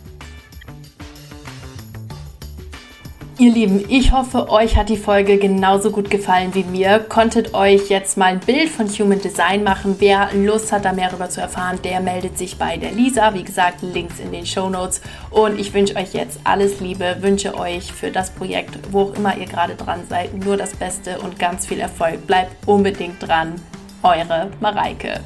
Ihr 3.39 3.53
Lieben, 3.53 3.85
ich 3.87 4.13
hoffe, 4.13 4.49
euch 4.49 4.75
hat 4.77 4.89
die 4.89 4.97
Folge 4.97 5.37
genauso 5.37 5.91
gut 5.91 6.09
gefallen 6.09 6.55
wie 6.55 6.63
mir. 6.63 6.97
Konntet 6.97 7.53
euch 7.53 7.87
jetzt 7.87 8.17
mal 8.17 8.25
ein 8.31 8.39
Bild 8.39 8.67
von 8.67 8.87
Human 8.87 9.21
Design 9.21 9.63
machen. 9.63 9.95
Wer 9.99 10.29
Lust 10.33 10.71
hat, 10.71 10.85
da 10.85 10.91
mehr 10.91 11.09
darüber 11.09 11.29
zu 11.29 11.39
erfahren, 11.39 11.77
der 11.83 11.99
meldet 11.99 12.35
sich 12.35 12.57
bei 12.57 12.77
der 12.77 12.93
Lisa. 12.93 13.35
Wie 13.35 13.43
gesagt, 13.43 13.83
Links 13.83 14.19
in 14.19 14.31
den 14.31 14.47
Show 14.47 14.71
Notes. 14.71 15.01
Und 15.29 15.59
ich 15.59 15.71
wünsche 15.71 15.95
euch 15.97 16.13
jetzt 16.13 16.39
alles 16.45 16.79
Liebe, 16.79 17.17
wünsche 17.19 17.55
euch 17.55 17.93
für 17.93 18.09
das 18.09 18.31
Projekt, 18.31 18.79
wo 18.91 19.01
auch 19.01 19.13
immer 19.13 19.37
ihr 19.37 19.45
gerade 19.45 19.75
dran 19.75 19.99
seid, 20.09 20.33
nur 20.43 20.57
das 20.57 20.75
Beste 20.75 21.19
und 21.19 21.37
ganz 21.37 21.67
viel 21.67 21.79
Erfolg. 21.79 22.25
Bleibt 22.25 22.67
unbedingt 22.67 23.21
dran. 23.21 23.53
Eure 24.01 24.49
Mareike. 24.59 25.21